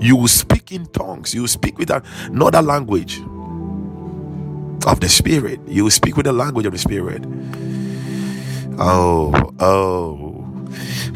[0.00, 1.34] You will speak in tongues.
[1.34, 3.20] You will speak with another language.
[4.86, 5.60] of the Spirit.
[5.68, 7.24] You will speak with the language of the Spirit.
[8.78, 10.46] Oh, oh.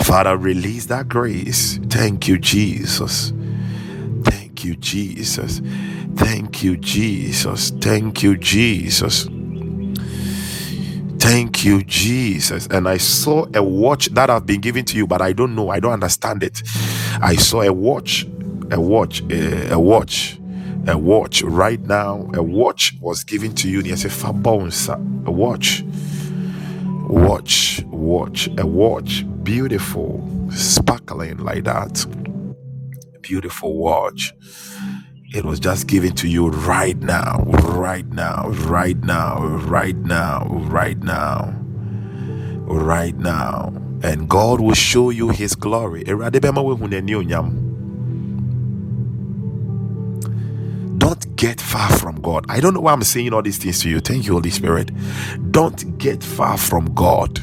[0.04, 1.78] Father, release that grace.
[1.88, 3.32] Thank you, Jesus.
[4.24, 5.60] Thank you, Jesus.
[6.18, 7.70] Thank you, Jesus.
[7.70, 9.28] Thank you, Jesus.
[11.18, 12.66] Thank you, Jesus.
[12.68, 15.70] And I saw a watch that I've been given to you, but I don't know.
[15.70, 16.62] I don't understand it.
[17.22, 18.26] I saw a watch,
[18.70, 20.38] a watch, a, watch,
[20.88, 21.42] a watch.
[21.42, 23.80] Right now, a watch was given to you.
[23.82, 24.96] Yes, a bones, a
[25.30, 25.84] watch,
[26.94, 29.24] watch, watch, a watch.
[29.44, 32.06] Beautiful, sparkling like that.
[33.22, 34.32] Beautiful watch.
[35.30, 40.96] It was just given to you right now, right now, right now, right now, right
[41.02, 41.54] now,
[42.64, 43.70] right now.
[44.02, 46.04] And God will show you His glory.
[46.04, 46.16] Don't
[51.36, 52.46] get far from God.
[52.48, 54.00] I don't know why I'm saying all these things to you.
[54.00, 54.90] Thank you, Holy Spirit.
[55.52, 57.38] Don't get far from God.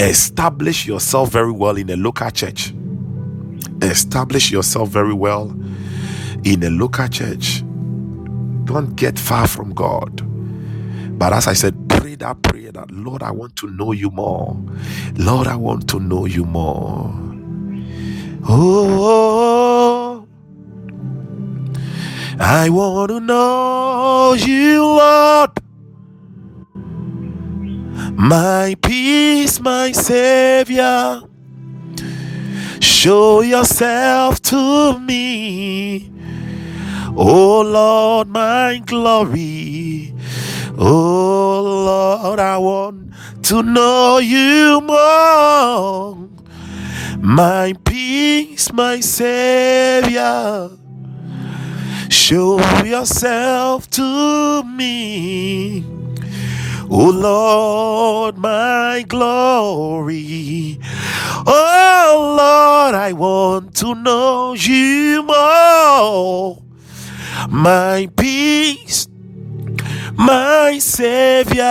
[0.00, 2.74] Establish yourself very well in a local church.
[3.80, 5.56] Establish yourself very well
[6.44, 7.62] in a local church.
[8.64, 10.22] Don't get far from God.
[11.18, 14.56] But as I said, pray that prayer that Lord, I want to know you more.
[15.16, 17.12] Lord, I want to know you more.
[18.48, 20.26] Oh,
[22.40, 25.50] I want to know you, Lord.
[28.14, 31.22] My peace, my Savior.
[32.80, 36.12] Show yourself to me.
[37.14, 40.14] Oh Lord, my glory.
[40.78, 43.12] Oh Lord, I want
[43.44, 46.28] to know you more.
[47.18, 50.70] My peace, my Savior.
[52.08, 55.84] Show yourself to me.
[56.90, 60.78] Oh Lord, my glory.
[61.46, 66.61] Oh Lord, I want to know you more.
[67.48, 69.08] My peace,
[70.14, 71.62] my Savior.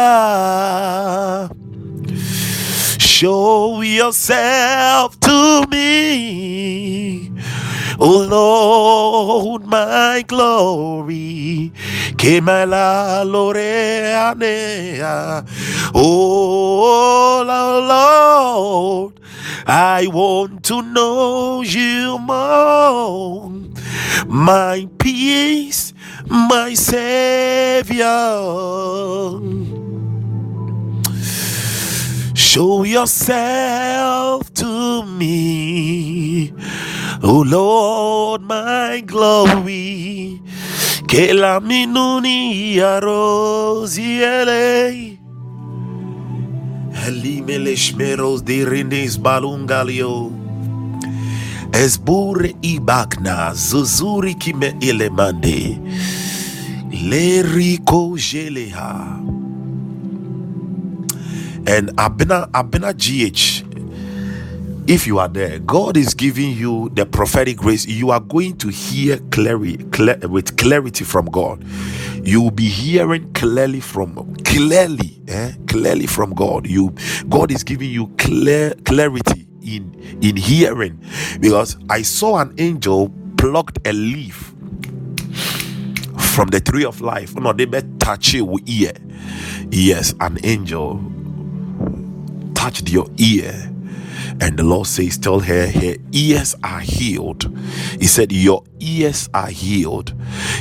[2.99, 7.31] Show yourself to me.
[7.99, 11.71] Oh Lord, my glory.
[12.17, 14.25] Que me la loreanea.
[15.93, 19.19] Oh Lord,
[19.67, 23.51] I want to know you more.
[24.27, 25.93] My peace,
[26.27, 28.07] my Savior.
[32.41, 36.51] Show yourself to me,
[37.23, 40.41] oh Lord, my glory.
[41.07, 44.57] Que la minuni arosiele.
[47.07, 50.31] Elimele shmeros de rindes balungalio.
[51.73, 55.77] Esbure ibakna zuzuri kime ilemande.
[56.91, 59.21] Leriko jeleha.
[61.67, 63.65] And Abena Abena GH.
[64.87, 67.85] If you are there, God is giving you the prophetic grace.
[67.87, 71.63] You are going to hear clearly, clear, with clarity from God.
[72.23, 75.53] You will be hearing clearly from clearly, eh?
[75.67, 76.67] clearly from God.
[76.67, 76.93] You
[77.29, 80.99] God is giving you clear clarity in in hearing,
[81.39, 84.53] because I saw an angel plucked a leaf
[86.17, 87.35] from the tree of life.
[87.35, 88.93] No, they bet touch it with ear.
[89.71, 91.01] Yes, an angel
[92.61, 93.53] touched your ear.
[94.41, 97.45] And the Lord says, Tell her, her ears are healed.
[97.99, 100.13] He said, Your ears are healed.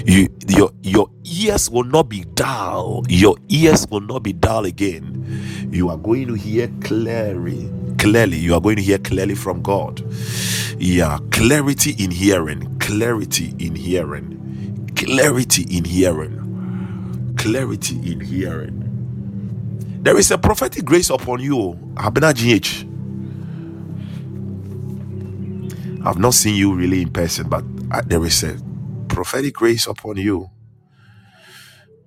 [0.06, 3.04] You, your, your ears will not be dull.
[3.10, 5.68] Your ears will not be dull again.
[5.72, 7.70] You are going to hear clearly.
[7.98, 10.02] Clearly, you are going to hear clearly from God.
[10.78, 16.56] Yeah, clarity in hearing, clarity in hearing, clarity in hearing,
[17.38, 18.89] clarity in hearing.
[20.02, 22.86] There is a prophetic grace upon you, Abena GH.
[26.06, 28.58] I've not seen you really in person, but uh, there is a
[29.08, 30.50] prophetic grace upon you.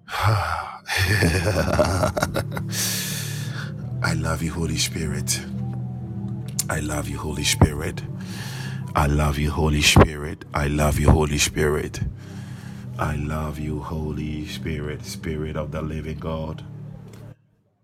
[4.03, 5.41] I love you, Holy Spirit.
[6.69, 8.03] I love you, Holy Spirit.
[8.95, 10.45] I love you, Holy Spirit.
[10.53, 12.01] I love you, Holy Spirit.
[12.99, 16.63] I love you, Holy Spirit, Spirit of the living God.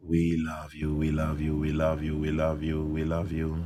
[0.10, 3.66] We love you, we love you, we love you, we love you, we love you.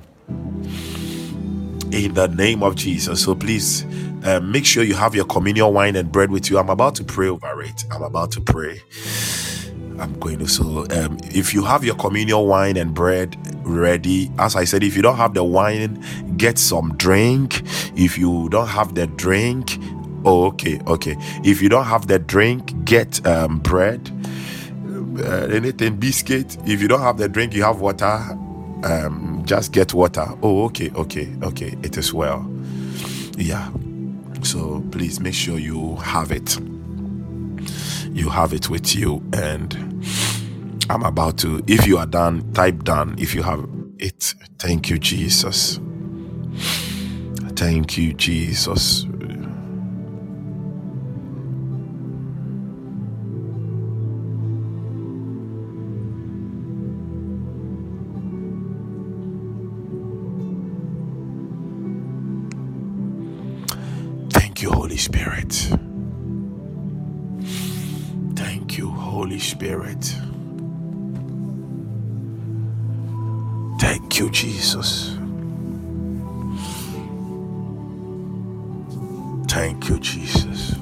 [1.92, 3.24] in the name of Jesus.
[3.24, 3.86] So please
[4.26, 6.60] uh, make sure you have your communion wine and bread with you.
[6.60, 7.86] I'm about to pray over it.
[7.92, 8.82] I'm about to pray.
[10.00, 14.56] I'm going to so um, if you have your communion wine and bread ready, as
[14.56, 16.04] I said, if you don't have the wine,
[16.38, 17.64] get some drink.
[17.98, 19.78] If you don't have the drink,
[20.26, 21.16] oh okay, okay.
[21.44, 24.12] If you don't have the drink, get um, bread,
[25.20, 26.58] uh, anything biscuit.
[26.68, 28.20] If you don't have the drink, you have water.
[28.84, 30.28] Um, just get water.
[30.44, 31.76] Oh okay, okay, okay.
[31.84, 32.50] It is well.
[33.38, 33.72] Yeah.
[34.44, 36.58] So please make sure you have it
[38.14, 40.04] you have it with you and
[40.90, 43.66] i'm about to if you are done type done if you have
[44.00, 45.80] it thank you jesus
[47.56, 49.06] thank you jesus
[74.24, 75.18] you jesus
[79.50, 80.76] thank you jesus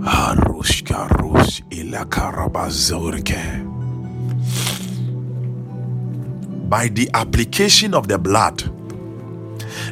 [0.00, 1.06] Harushka.
[6.68, 8.58] By the application of the blood,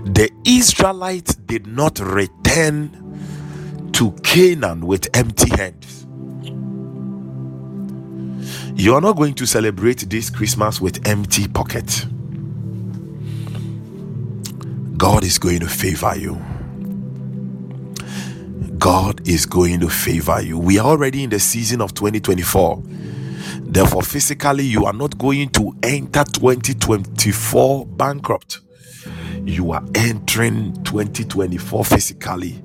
[0.04, 3.03] the Israelites did not return
[3.94, 6.04] to Canaan with empty hands.
[8.74, 12.04] You are not going to celebrate this Christmas with empty pockets.
[14.96, 16.42] God is going to favor you.
[18.78, 20.58] God is going to favor you.
[20.58, 22.82] We are already in the season of 2024.
[23.60, 28.60] Therefore, physically, you are not going to enter 2024 bankrupt.
[29.44, 32.60] You are entering 2024 physically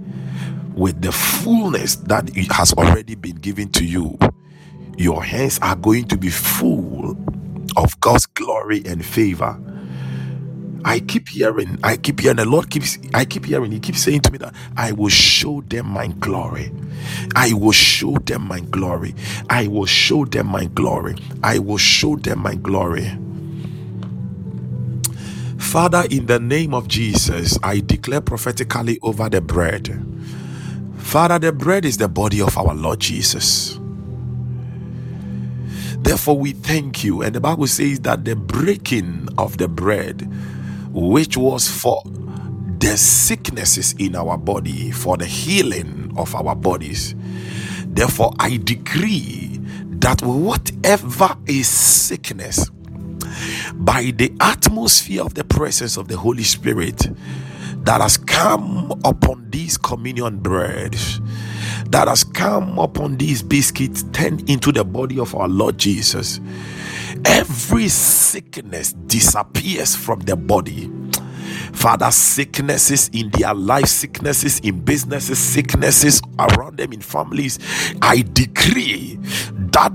[0.79, 4.17] with the fullness that has already been given to you.
[4.97, 7.17] Your hands are going to be full
[7.77, 9.59] of God's glory and favor.
[10.85, 14.21] I keep hearing, I keep hearing, the Lord keeps, I keep hearing, He keeps saying
[14.21, 16.71] to me that I will show them my glory.
[17.35, 19.15] I will show them my glory.
[19.49, 21.15] I will show them my glory.
[21.43, 23.11] I will show them my glory.
[25.59, 30.18] Father, in the name of Jesus, I declare prophetically over the bread.
[31.09, 33.79] Father, the bread is the body of our Lord Jesus.
[35.97, 37.23] Therefore, we thank you.
[37.23, 40.31] And the Bible says that the breaking of the bread,
[40.93, 47.15] which was for the sicknesses in our body, for the healing of our bodies.
[47.87, 52.69] Therefore, I decree that whatever is sickness,
[53.73, 57.09] by the atmosphere of the presence of the Holy Spirit
[57.83, 60.95] that has come upon these communion bread
[61.89, 66.39] that has come upon these biscuits, turned into the body of our Lord Jesus,
[67.25, 70.89] every sickness disappears from the body.
[71.73, 77.59] Father, sicknesses in their life, sicknesses in businesses, sicknesses around them in families,
[78.01, 79.17] I decree
[79.71, 79.91] that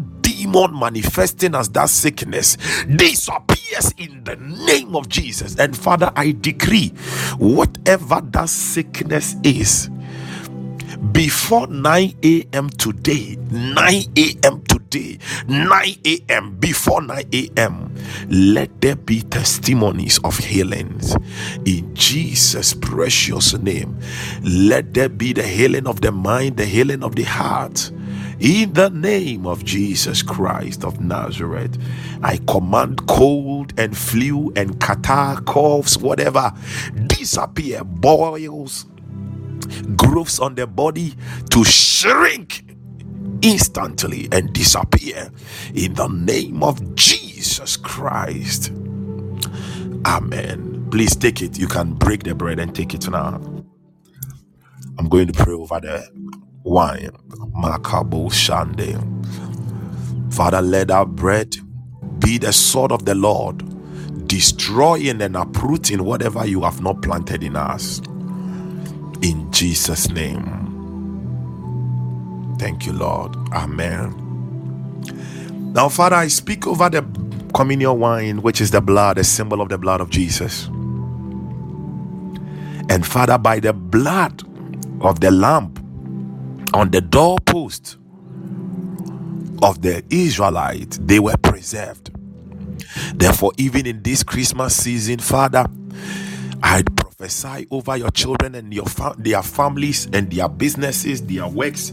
[0.54, 2.56] demon manifesting as that sickness
[2.96, 5.56] disappears in the name of Jesus.
[5.58, 6.88] And Father, I decree
[7.38, 9.90] whatever that sickness is
[11.12, 12.70] before 9 a.m.
[12.70, 14.62] today, 9 a.m.
[14.62, 15.18] today,
[15.48, 16.56] 9 a.m.
[16.56, 17.94] before 9 a.m.
[18.28, 21.16] Let there be testimonies of healings
[21.66, 23.98] in Jesus' precious name.
[24.42, 27.90] Let there be the healing of the mind, the healing of the heart.
[28.40, 31.78] In the name of Jesus Christ of Nazareth,
[32.22, 36.52] I command cold and flu and catarrh, coughs, whatever,
[37.08, 38.86] disappear, boils,
[39.96, 41.14] growths on the body
[41.50, 42.64] to shrink
[43.42, 45.30] instantly and disappear
[45.74, 48.72] in the name of Jesus Christ.
[50.06, 50.88] Amen.
[50.90, 51.58] Please take it.
[51.58, 53.40] You can break the bread and take it now.
[54.98, 56.08] I'm going to pray over the
[56.64, 57.10] wine.
[57.56, 58.98] Makabo Shande.
[60.34, 61.54] Father, let our bread
[62.18, 63.62] be the sword of the Lord,
[64.26, 68.00] destroying and uprooting whatever you have not planted in us.
[69.22, 70.74] In Jesus' name.
[72.58, 73.36] Thank you, Lord.
[73.52, 74.14] Amen.
[75.60, 77.02] Now, Father, I speak over the
[77.54, 80.68] communion wine, which is the blood, a symbol of the blood of Jesus.
[82.88, 84.42] And Father, by the blood
[85.00, 85.83] of the lamp
[86.74, 87.96] on the doorpost
[89.62, 92.10] of the Israelites, they were preserved.
[93.14, 95.66] Therefore, even in this Christmas season, Father,
[96.62, 98.86] I prophesy over your children and your
[99.18, 101.92] their families and their businesses, their works.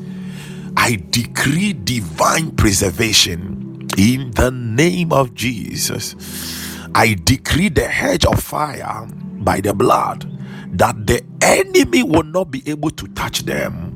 [0.77, 6.15] I decree divine preservation in the name of Jesus.
[6.95, 10.27] I decree the hedge of fire by the blood
[10.73, 13.90] that the enemy will not be able to touch them.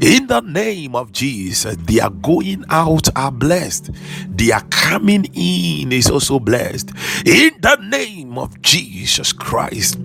[0.00, 3.90] In the name of Jesus, their going out are blessed,
[4.28, 6.90] their coming in is also blessed.
[7.26, 9.98] In the name of Jesus Christ.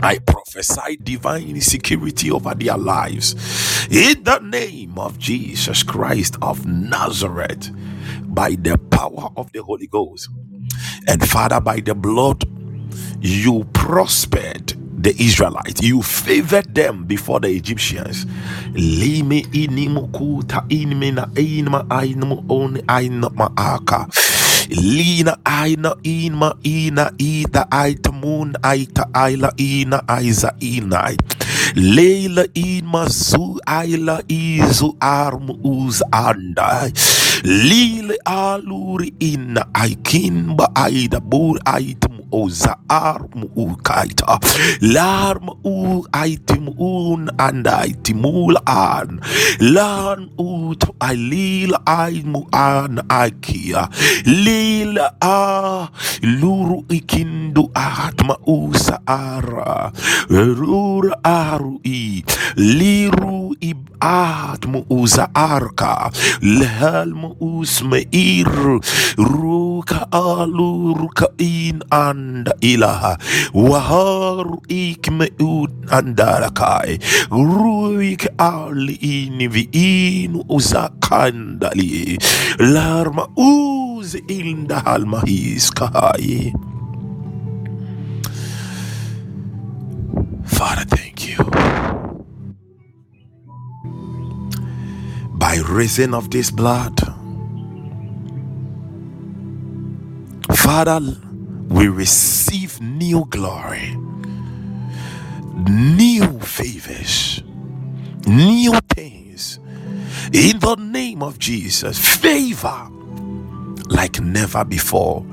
[0.00, 3.34] I prophesy divine security over their lives
[3.90, 7.70] in the name of Jesus Christ of Nazareth
[8.26, 10.28] by the power of the Holy Ghost.
[11.08, 12.44] And Father, by the blood,
[13.20, 18.26] you prospered the Israelites, you favored them before the Egyptians.
[24.70, 30.52] Lina aina inma ina ida aitamun aita aila ina aiza.
[31.74, 36.02] Leila inma zu aila izu armu uz.
[37.44, 39.14] Lile aluri
[40.74, 44.38] aida bur aitum oza armu ukaita.
[44.80, 49.20] Larm u aitim un and aitimul an.
[49.60, 53.88] Lan ut ailil aimu an aikia.
[54.26, 55.88] Lila a
[56.22, 59.92] luru ikindu atma usa ara.
[60.30, 62.22] Rura aru i.
[62.56, 66.10] Liru ib atmu uza arka.
[66.42, 68.48] Lhelmu usmeir.
[69.18, 71.82] Ruka aluruka in
[72.18, 73.16] and ilaha.
[73.54, 76.98] Waharu ikme ud andarakai.
[77.30, 82.18] Ruik ali inivi uzakandali.
[82.58, 86.52] Larma uz inda halma hiskai.
[90.46, 91.38] Father, thank you.
[95.38, 96.98] By reason of this blood,
[100.56, 101.00] Father,
[101.68, 103.96] we receive new glory,
[105.54, 107.42] new favors,
[108.26, 109.60] new things.
[110.32, 112.88] In the name of Jesus, favor
[113.88, 115.24] like never before.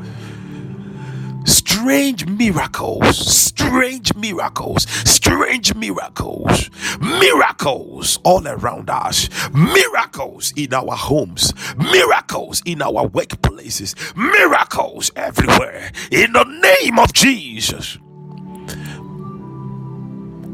[1.46, 6.70] Strange miracles, strange miracles, strange miracles,
[7.00, 15.92] miracles all around us, miracles in our homes, miracles in our workplaces, miracles everywhere.
[16.12, 17.98] In the name of Jesus,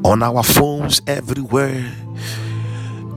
[0.03, 1.89] on our phones everywhere,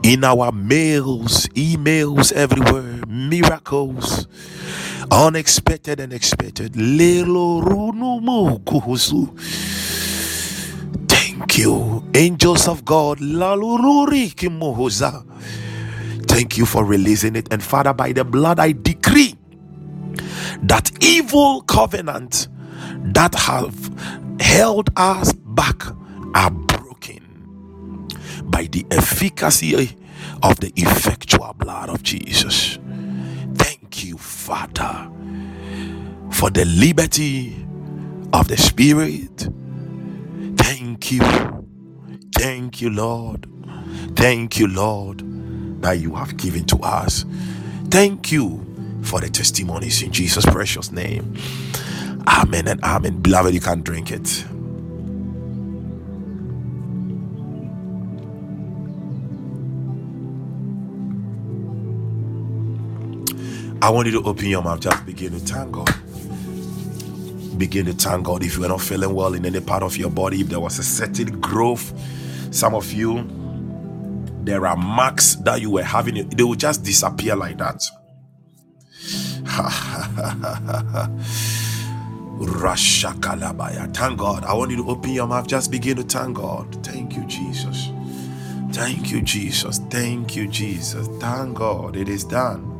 [0.04, 4.28] in our mails, emails everywhere, miracles,
[5.10, 6.74] unexpected and expected.
[11.08, 13.18] Thank you, angels of God.
[16.26, 17.48] Thank you for releasing it.
[17.52, 19.36] And Father, by the blood, I decree
[20.62, 22.48] that evil covenant
[23.14, 23.74] that have
[24.40, 25.84] held us back
[26.34, 28.08] are broken
[28.44, 29.96] by the efficacy
[30.42, 32.78] of the effectual blood of Jesus.
[34.44, 35.10] Father,
[36.30, 37.56] for the liberty
[38.34, 39.48] of the Spirit.
[40.58, 41.22] Thank you.
[42.36, 43.48] Thank you, Lord.
[44.16, 45.22] Thank you, Lord,
[45.80, 47.24] that you have given to us.
[47.88, 51.38] Thank you for the testimonies in Jesus' precious name.
[52.28, 53.22] Amen and amen.
[53.22, 54.44] Beloved, you can drink it.
[63.84, 65.94] I want you to open your mouth, just begin to thank God.
[67.58, 70.08] Begin to thank God if you are not feeling well in any part of your
[70.08, 71.92] body, if there was a certain growth.
[72.50, 73.28] Some of you,
[74.42, 77.82] there are marks that you were having, they will just disappear like that.
[82.38, 83.94] Rashakalabaya.
[83.94, 84.46] Thank God.
[84.46, 85.46] I want you to open your mouth.
[85.46, 86.82] Just begin to thank God.
[86.86, 87.90] Thank you, Jesus.
[88.72, 89.78] Thank you, Jesus.
[89.90, 91.06] Thank you, Jesus.
[91.20, 91.96] Thank God.
[91.96, 92.73] It is done.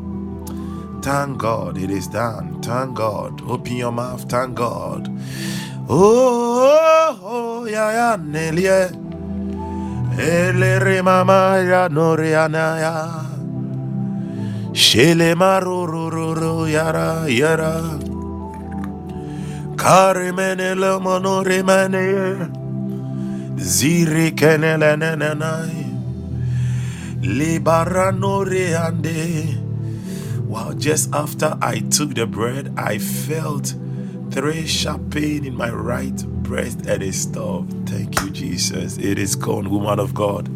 [1.05, 1.76] Thank God.
[1.76, 2.62] It is done.
[2.62, 3.43] Thank God.
[3.47, 4.24] Open your mouth.
[4.31, 5.10] Thank God.
[5.86, 8.89] Oh, oh, yeah, yeah, Nelia.
[10.16, 12.97] Elere mama ya noriana ya.
[14.72, 18.01] Shele marururu yara yara.
[19.76, 22.48] Karimene le monore mane.
[23.59, 25.85] Ziri kenele nenenai.
[27.20, 29.64] Libaranore ande.
[30.55, 33.74] Well, just after I took the bread, I felt
[34.31, 36.14] three sharp pain in my right
[36.44, 37.72] breast and it stopped.
[37.89, 38.97] Thank you, Jesus.
[38.98, 40.48] It is gone, woman of God.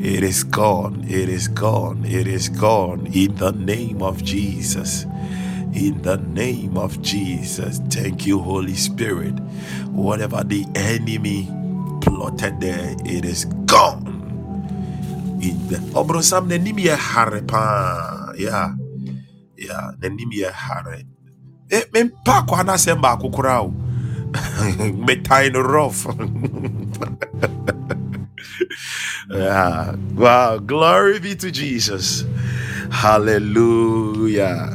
[0.00, 1.04] It is gone.
[1.08, 2.04] It is gone.
[2.04, 3.08] It is gone.
[3.14, 5.06] In the name of Jesus.
[5.74, 7.80] In the name of Jesus.
[7.90, 9.34] Thank you, Holy Spirit.
[9.90, 11.50] Whatever the enemy
[12.00, 14.06] plotted there, it is gone.
[15.42, 15.80] In the.
[18.38, 18.85] Yeah.
[19.56, 19.92] Yeah.
[20.00, 21.02] N'anim yɛ hare.
[21.70, 23.74] Eh, mempa akɔ anasɛm baako koraa o.
[25.06, 26.06] Metan no rough.
[29.30, 29.94] yeah.
[30.14, 30.58] Wow.
[30.58, 32.24] Glory be to Jesus.
[32.90, 34.70] Hallelujah.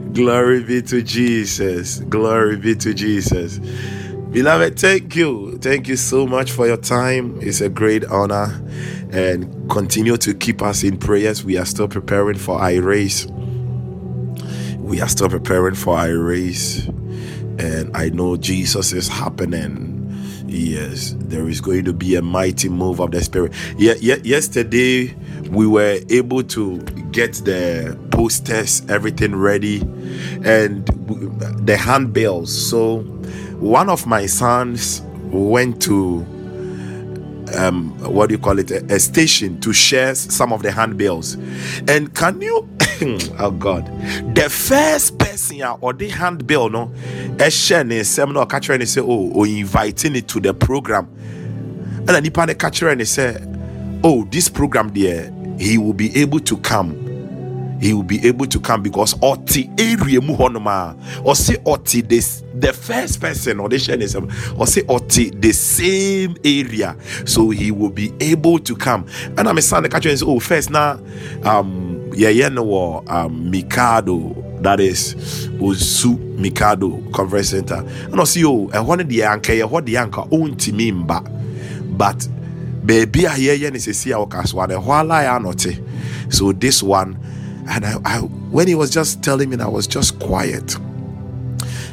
[0.14, 2.00] Glory be to Jesus.
[2.00, 3.60] Glory be to Jesus.
[4.30, 5.56] Beloved, thank you.
[5.58, 7.38] Thank you so much for your time.
[7.40, 8.62] It's a great honor.
[9.10, 11.42] And continue to keep us in prayers.
[11.42, 13.26] We are still preparing for our race.
[14.76, 16.86] We are still preparing for our race.
[17.58, 19.94] And I know Jesus is happening.
[20.46, 23.54] Yes, there is going to be a mighty move of the Spirit.
[23.78, 25.14] Yeah, yeah, yesterday
[25.50, 26.78] we were able to
[27.12, 29.80] get the posters, everything ready,
[30.44, 30.86] and
[31.66, 32.50] the handbills.
[32.70, 33.02] So
[33.60, 36.24] one of my sons went to
[37.56, 38.70] um what do you call it?
[38.70, 41.34] A, a station to share some of the handbills.
[41.88, 42.68] And can you
[43.38, 43.86] oh god
[44.34, 46.86] the first person a or the handbill no
[47.38, 51.08] na ɔka kyerɛ ne sɛ oh or inviting it to the program.
[52.08, 56.40] And nipa no ka and he sɛ oh this program there he will be able
[56.40, 57.07] to come
[57.80, 62.72] he will be able to come because ɔte area mu hɔnom a ɔse this the
[62.72, 66.96] first person ne ɔse ɔte the same area.
[67.24, 69.04] So he will be able to come.
[69.34, 70.92] Ɛna me son no ka kyerɛ ne sɛ oh first na
[71.44, 75.14] um yɛyɛ no um, mikado that is
[75.60, 77.76] osu mikado conference center.
[78.10, 81.22] Ɛna ɔse o ɛhɔ no deɛ anka yɛhɔ deɛ anka ɔntumi mba
[81.96, 82.28] but
[82.84, 85.22] baabi a yɛyɛ no sɛsi a wɔka so a ɛhɔ ala
[86.30, 87.16] so this one
[87.68, 90.76] and I, I when he was just telling me i was just quiet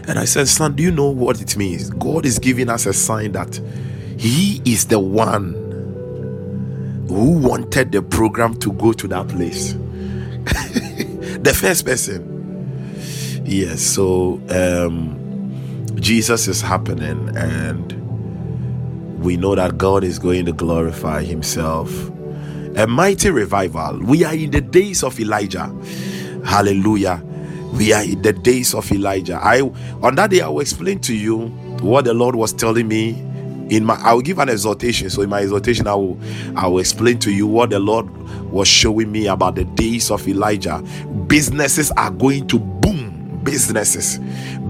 [0.08, 1.90] and i said son do you know what it means?
[1.92, 3.60] God is giving us a sign that
[4.18, 5.54] he is the one
[7.10, 9.74] who wanted the program to go to that place.
[11.44, 12.42] The first person.
[13.46, 15.22] Yes so um
[16.00, 17.94] jesus is happening and
[19.24, 21.92] we know that god is going to glorify himself
[22.76, 24.00] a mighty revival.
[24.00, 25.74] We are in the days of Elijah.
[26.46, 27.24] Hallelujah.
[27.74, 29.40] We are in the days of Elijah.
[29.42, 29.62] I
[30.02, 31.48] on that day I will explain to you
[31.82, 33.10] what the Lord was telling me
[33.70, 35.10] in my I will give an exhortation.
[35.10, 36.20] So in my exhortation, I will
[36.56, 38.10] I will explain to you what the Lord
[38.52, 40.82] was showing me about the days of Elijah.
[41.28, 43.42] Businesses are going to boom.
[43.44, 44.20] Businesses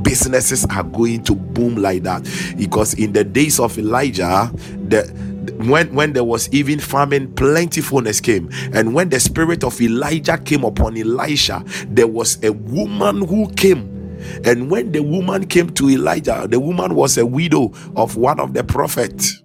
[0.01, 2.21] businesses are going to boom like that
[2.57, 4.51] because in the days of Elijah
[4.87, 5.03] the
[5.53, 8.49] when when there was even famine plentifulness came.
[8.73, 13.91] And when the spirit of elijah came upon elisha there was a woman who came.
[14.45, 18.53] And when the woman came to elijah the woman was a widow of one of
[18.53, 19.43] the prophets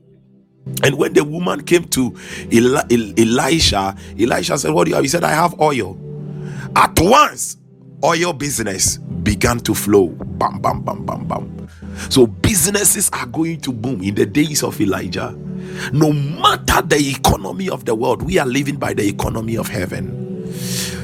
[0.85, 2.17] and when the woman came to
[2.53, 2.83] Eli-
[3.19, 5.05] elisha elisha said what do you have?
[5.05, 5.99] He said i have oil.
[6.77, 7.57] At once
[8.05, 10.09] oil business began to flow.
[10.09, 11.69] Bam bam bam bam bam
[12.09, 15.37] so businesses are going to boom in the days of elijah.
[15.93, 20.29] No matter the economy of the world we are living by the economy of heaven.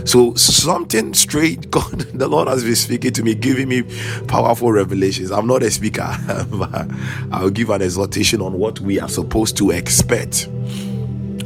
[0.06, 3.82] So something straight god the lord has been speaking to me giving me
[4.26, 5.30] powerful revelations.
[5.30, 6.16] I'm not a speaker
[6.50, 6.88] but
[7.32, 10.48] i'll give an exhortation on what we are supposed to expect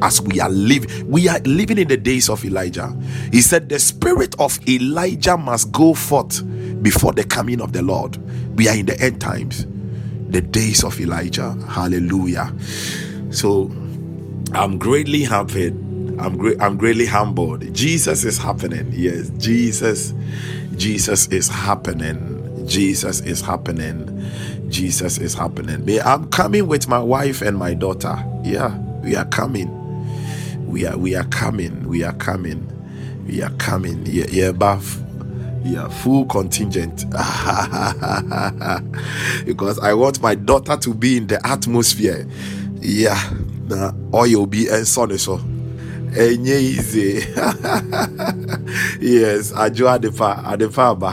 [0.02, 2.94] as we are living we are living in the days of elijah.
[3.32, 6.42] He said the spirit of elijah must go forth
[6.82, 8.16] before the coming of the lord.
[8.56, 9.66] We are in the end times
[10.30, 11.52] the days of elijah.
[11.68, 12.52] Hallelujah.
[13.30, 13.70] So
[14.52, 17.72] i'm greatly happy i'm great i'm greatly humbled.
[17.74, 18.88] Jesus is happening.
[18.92, 20.14] Yes jesus
[20.76, 22.66] jesus is happening.
[22.66, 24.06] Jesus is happening.
[24.68, 26.00] Jesus is happening.
[26.04, 28.22] I'm coming with my wife and my daughter.
[28.44, 29.79] Yeah we are coming
[30.70, 32.66] we are we are coming we are coming
[33.26, 34.02] we are coming.
[34.06, 34.52] Yeah
[35.62, 37.04] yeah full contingent.
[39.44, 42.26] Because i want my daughter to be in the atmosphere.
[42.80, 43.18] Yeah
[44.12, 45.38] oh you'll be and son so.
[46.16, 47.14] Enye easy
[49.00, 51.12] yes ajo adepa adepa aba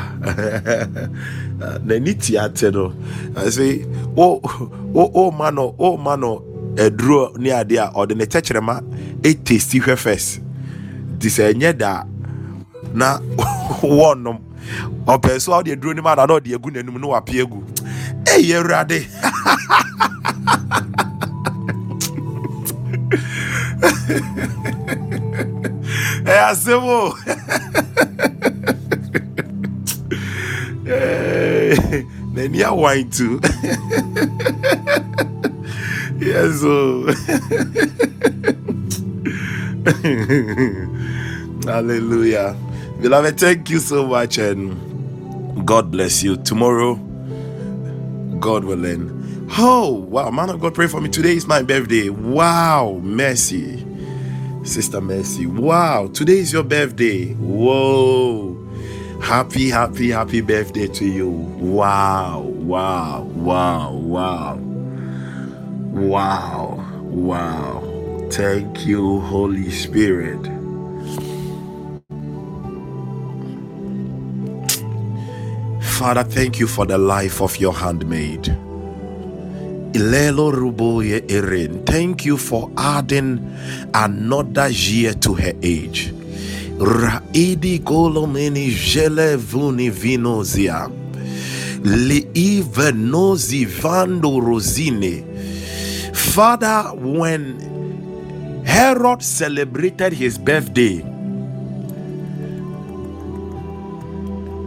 [1.85, 2.93] n'ani ti ate no.
[3.35, 3.85] Ase
[4.15, 6.41] o oh, o oh, o oh, ma no o ma no
[6.77, 8.81] aduro ne ade a ɔde ne tɛkyerɛma
[9.21, 10.39] ɛtesti hwɛ first.
[11.17, 12.03] Nti sɛ ɛnyɛ da
[12.93, 13.19] na
[13.81, 14.37] wɔnom.
[15.07, 17.63] Ɔpɛ so a wode aduro no mu ana na ɔde agu n'anim na wapɛ agu.
[18.25, 19.07] Ɛyɛ awurade.
[26.27, 27.15] Ɛyɛ asɛm o.
[32.37, 33.39] N'ani awan tu
[36.27, 37.07] yes o
[41.65, 42.55] hallelujah.
[43.01, 44.75] Beloved thank you so much and
[45.65, 46.35] god bless you.
[46.37, 46.95] Tomorrow
[48.39, 49.13] god willing
[49.57, 51.09] oh wow man of god pray for me.
[51.09, 52.09] Today is my birthday.
[52.09, 53.85] Wow mercy.
[54.63, 57.33] Sister mercy wow today is your birthday.
[57.33, 58.57] Whoa.
[59.21, 61.29] Happy happy happy birthday to you.
[61.29, 64.55] Wow wow wow wow
[65.91, 67.83] wow wow
[68.31, 70.39] thank you holy spirit
[75.81, 78.55] father thank you for the life of your handmaid
[79.93, 83.41] Ilelo Ruboye Erin, thank you for adding
[83.93, 86.13] another year to her age.
[86.79, 90.89] Raidi Golomeni Jele Vuni Vinozia.
[91.83, 95.26] Liive Nozi Vando Rosine.
[96.37, 101.01] Father, when Herod celebrated his birthday,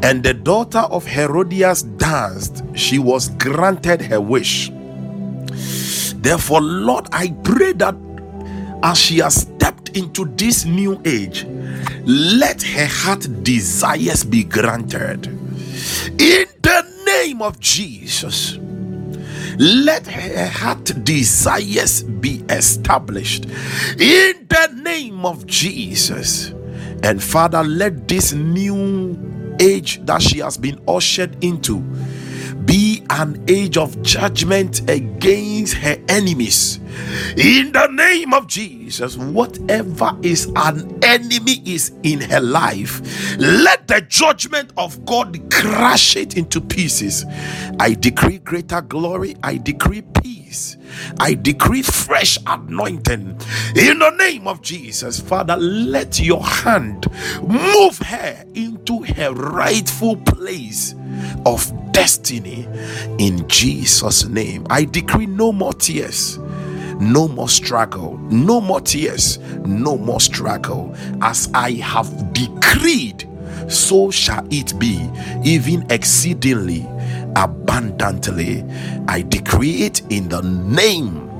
[0.03, 4.73] and the daughter of Herodias danced, she was granted her wish.
[6.17, 7.95] Therefore, Lord, I pray that
[8.83, 11.47] as she has stepped into this new age,
[12.05, 15.29] let her heart desires be granted.
[16.19, 18.59] In the name of Jesus,
[19.59, 23.47] let her heart desires be established.
[23.99, 26.53] In the name of Jesus.
[27.03, 29.19] And Father, let this new
[29.61, 31.83] age that she has been ushered into
[32.67, 36.79] be an age of judgment against her enemies.
[37.37, 43.03] In the name of Jesus, whatever is an enemy is in her life,
[43.39, 47.25] let the judgment of God crush it into pieces.
[47.81, 50.40] I decree greater glory, I decree peace.
[51.19, 53.39] I decree fresh anointing
[53.77, 55.21] in the name of Jesus.
[55.21, 57.07] Father, let your hand
[57.43, 60.95] move her into her rightful place
[61.47, 62.67] of destiny
[63.19, 64.67] in Jesus' name.
[64.71, 66.39] I decree no more tears.
[67.01, 70.95] No more struggle, no more tears, no more struggle.
[71.23, 73.27] As I have decreed,
[73.69, 75.09] so shall it be,
[75.43, 76.87] even exceedingly
[77.37, 78.65] abundantly.
[79.09, 81.31] I decree it in the name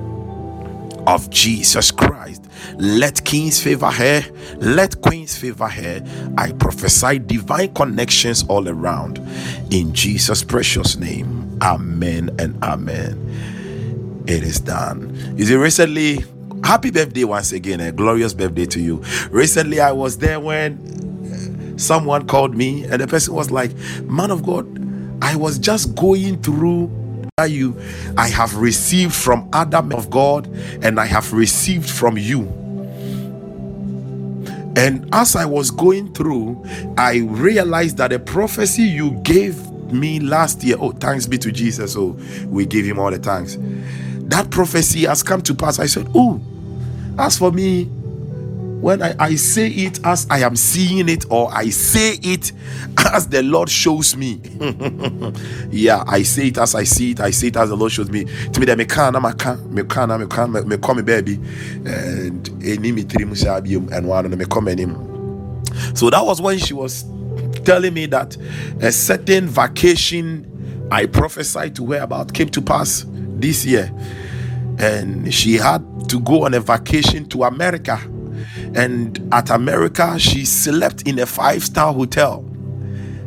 [1.07, 2.45] of Jesus Christ.
[2.79, 4.23] Let kings favor her,
[4.59, 6.05] let queens favor her.
[6.39, 9.19] I prophesy divine connections all around
[9.71, 11.59] in Jesus' precious name.
[11.63, 13.45] Amen and amen.
[14.27, 15.11] It is done.
[15.39, 16.25] Is it recently?
[16.65, 19.03] Happy birthday once again, a glorious birthday to you.
[19.31, 20.79] Recently, I was there when
[21.75, 24.67] uh, someone called me, and the person was like, Man of God,
[25.23, 26.91] I was just going through
[27.49, 27.81] you
[28.19, 30.47] I have received from Adam of God
[30.83, 32.43] and I have received from you.
[34.77, 36.65] And as I was going through,
[36.97, 41.97] I realized that the prophecy you gave me last year, oh, thanks be to Jesus.
[41.97, 42.17] Oh,
[42.47, 43.57] we give him all the thanks.
[44.29, 45.79] That prophecy has come to pass.
[45.79, 46.41] I said, Oh,
[47.19, 47.91] as for me,
[48.81, 52.53] when I, I say it as I am seeing it, or I say it
[53.13, 54.41] as the Lord shows me.
[55.71, 58.11] yeah, I say it as I see it, I say it as the Lord shows
[58.11, 58.25] me.
[58.25, 61.35] To me, me can, me can, me can, me can, me call me baby,
[61.85, 64.67] and any me three and one me come.
[65.95, 67.05] So that was when she was
[67.65, 68.37] telling me that
[68.81, 73.93] a certain vacation I prophesied to her about came to pass this year,
[74.79, 78.01] and she had to go on a vacation to America
[78.75, 82.45] and at America, she slept in a five star hotel.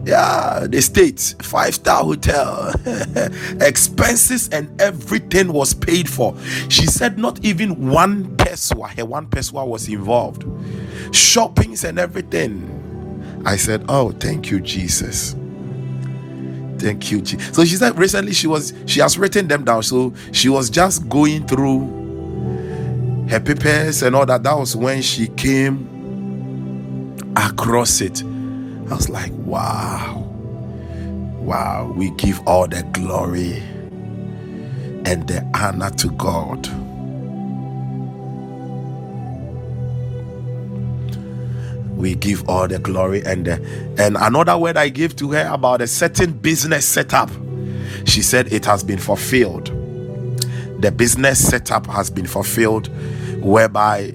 [0.06, 2.74] Yeah, the States, five star hotel.
[3.62, 6.36] Expenses and everything was paid for.
[6.70, 10.44] She said not even one peso, her one peso was involved.
[11.16, 12.70] Shoppings and everything.
[13.46, 15.36] I said, Oh, thank you, Jesus.
[16.78, 17.56] Thank you, Jesus.
[17.56, 19.84] So she said recently she was she has written them down.
[19.84, 22.03] So she was just going through
[23.30, 24.44] her papers and all that.
[24.44, 25.88] That was when she came
[27.36, 28.24] across it.
[28.24, 30.20] I was like, wow.
[31.40, 31.94] Wow.
[31.96, 33.64] We give all the glory
[35.06, 36.70] and the honor to God.
[42.04, 43.54] we give all the glory and the,
[43.98, 47.30] and another word I gave to her about a certain business setup.
[48.06, 49.72] She said it has been fulfilled.
[50.84, 52.90] The business setup has been fulfilled,
[53.42, 54.14] whereby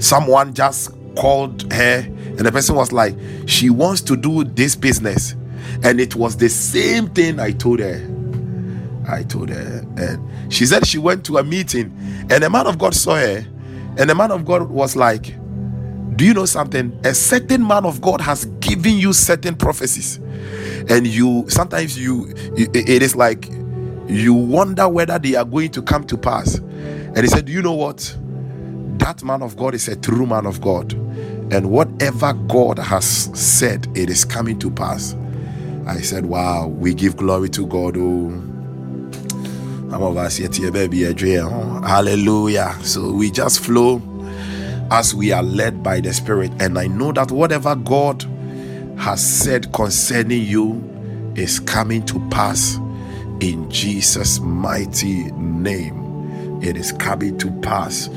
[0.00, 2.00] someone just called her
[2.40, 3.14] and the person was like,
[3.46, 5.34] she wants to do this business,
[5.82, 8.06] and it was the same thing I told her.
[9.08, 11.96] I told her, and she said she went to a meeting,
[12.30, 13.46] and the man of God saw her,
[13.96, 15.34] and the man of God was like,
[16.16, 16.98] Do you know something?
[17.04, 20.16] A certain man of God has given you certain prophecies,
[20.90, 23.48] and you sometimes you it is like
[24.10, 26.56] you wonder whether they are going to come to pass.
[26.56, 28.16] And he said, you know what?
[28.98, 30.92] That man of God is a true man of God,
[31.52, 33.06] and whatever God has
[33.38, 35.16] said, it is coming to pass.
[35.86, 37.96] I said, Wow, we give glory to God.
[37.98, 38.30] Oh,
[39.90, 42.76] some of us yet here, baby, hallelujah.
[42.82, 44.02] So we just flow
[44.90, 46.52] as we are led by the Spirit.
[46.60, 48.22] And I know that whatever God
[48.98, 52.78] has said concerning you is coming to pass
[53.40, 56.60] in Jesus' mighty name.
[56.62, 58.08] It is coming to pass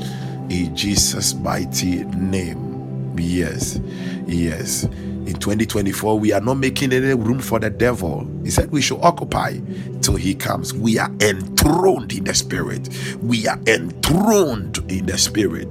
[0.50, 3.14] in Jesus' mighty name.
[3.18, 3.80] Yes,
[4.26, 4.84] yes.
[4.84, 8.28] In 2024, we are not making any room for the devil.
[8.44, 9.58] He said we should occupy
[10.02, 10.74] till he comes.
[10.74, 12.88] We are enthroned in the spirit.
[13.22, 15.68] We are enthroned in the spirit.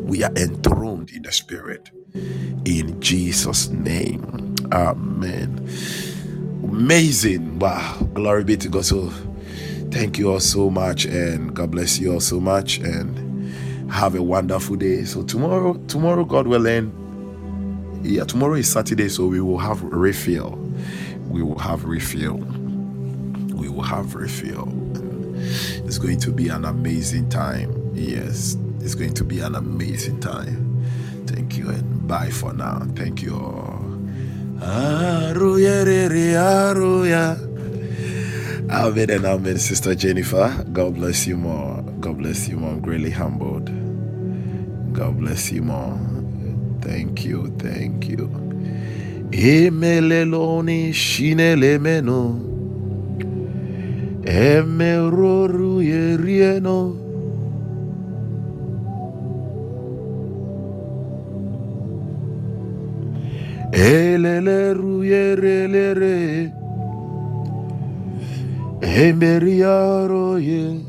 [0.00, 1.90] We are enthroned in the spirit.
[2.66, 4.56] In Jesus' name.
[4.72, 5.68] Amen.
[6.74, 7.60] Amazing.
[7.60, 7.98] Wow.
[8.14, 8.84] Glory be to God.
[8.86, 9.10] So
[9.92, 14.22] thank you all so much and God bless you all so much and have a
[14.22, 15.04] wonderful day.
[15.04, 16.92] So tomorrow, tomorrow, God willing
[18.04, 20.52] yeah, tomorrow is Saturday, so we will have refill.
[21.28, 22.36] We will have refill.
[23.54, 24.68] We will have refill.
[25.86, 27.92] It's going to be an amazing time.
[27.94, 30.84] Yes, it's going to be an amazing time.
[31.26, 32.80] Thank you and bye for now.
[32.96, 33.83] Thank you all.
[38.70, 40.64] Amen and amen, Sister Jennifer.
[40.72, 41.82] God bless you more.
[42.00, 42.72] God bless you more.
[42.72, 43.70] I'm greatly humbled.
[44.92, 45.98] God bless you more.
[46.82, 48.28] Thank you, thank you.
[49.32, 52.64] Emeleloni shinelemeno.
[54.24, 57.03] Emeroru yerieno.
[63.74, 66.52] Eleleru yerelere.
[68.82, 70.84] Emeriaro ye.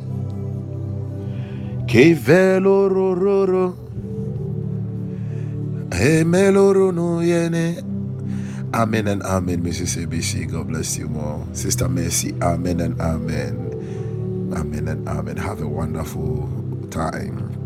[1.88, 3.76] Que velo rororo.
[8.74, 9.98] Amen and amen, Mrs.
[10.06, 10.52] ABC.
[10.52, 11.46] God bless you more.
[11.54, 13.90] Sister Mercy, amen and amen.
[14.56, 15.38] Amen and amen.
[15.38, 16.50] Have a wonderful
[16.92, 17.66] time.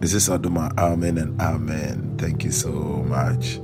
[0.00, 0.38] Mrs.
[0.38, 2.16] Aduma, amen and amen.
[2.18, 2.70] Thank you so
[3.08, 3.60] much.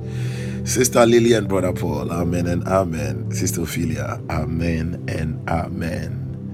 [0.65, 3.31] Sister Lily and Brother Paul, amen and amen.
[3.31, 6.47] Sister Ophelia, amen and amen.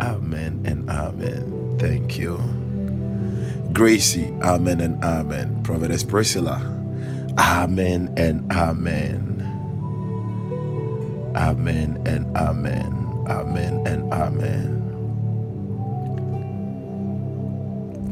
[0.00, 1.78] Amen and amen.
[1.80, 2.38] Thank you.
[3.72, 5.62] Gracie, amen and amen.
[5.64, 6.60] Prophetess Priscilla,
[7.38, 9.62] Amen and amen.
[11.36, 13.24] Amen and amen.
[13.28, 15.00] Amen and amen.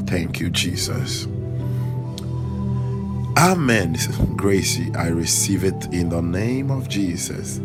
[0.07, 1.27] Thank you, Jesus.
[3.37, 3.97] Amen.
[4.35, 7.59] Gracie, I receive it in the name of Jesus.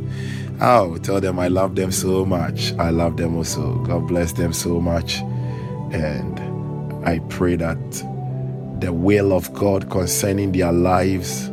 [0.60, 2.72] Oh, tell them I love them so much.
[2.78, 3.76] I love them also.
[3.84, 5.16] God bless them so much.
[5.92, 6.40] And
[7.06, 7.78] I pray that
[8.80, 11.50] the will of God concerning their lives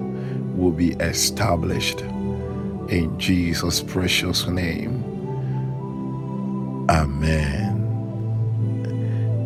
[0.56, 2.02] will be established
[2.90, 5.04] in Jesus' precious name.
[6.90, 8.06] Amen.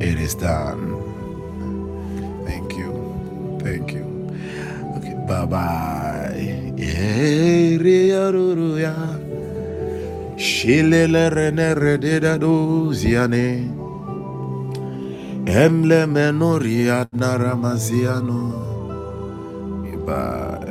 [0.01, 1.17] It is done.
[2.45, 3.59] Thank you.
[3.61, 4.08] Thank you.
[5.29, 6.73] Bye bye.
[10.37, 13.69] Shilele rene rededa doziane.
[15.45, 18.41] Emble menoria naramaziano.
[20.05, 20.68] Bye.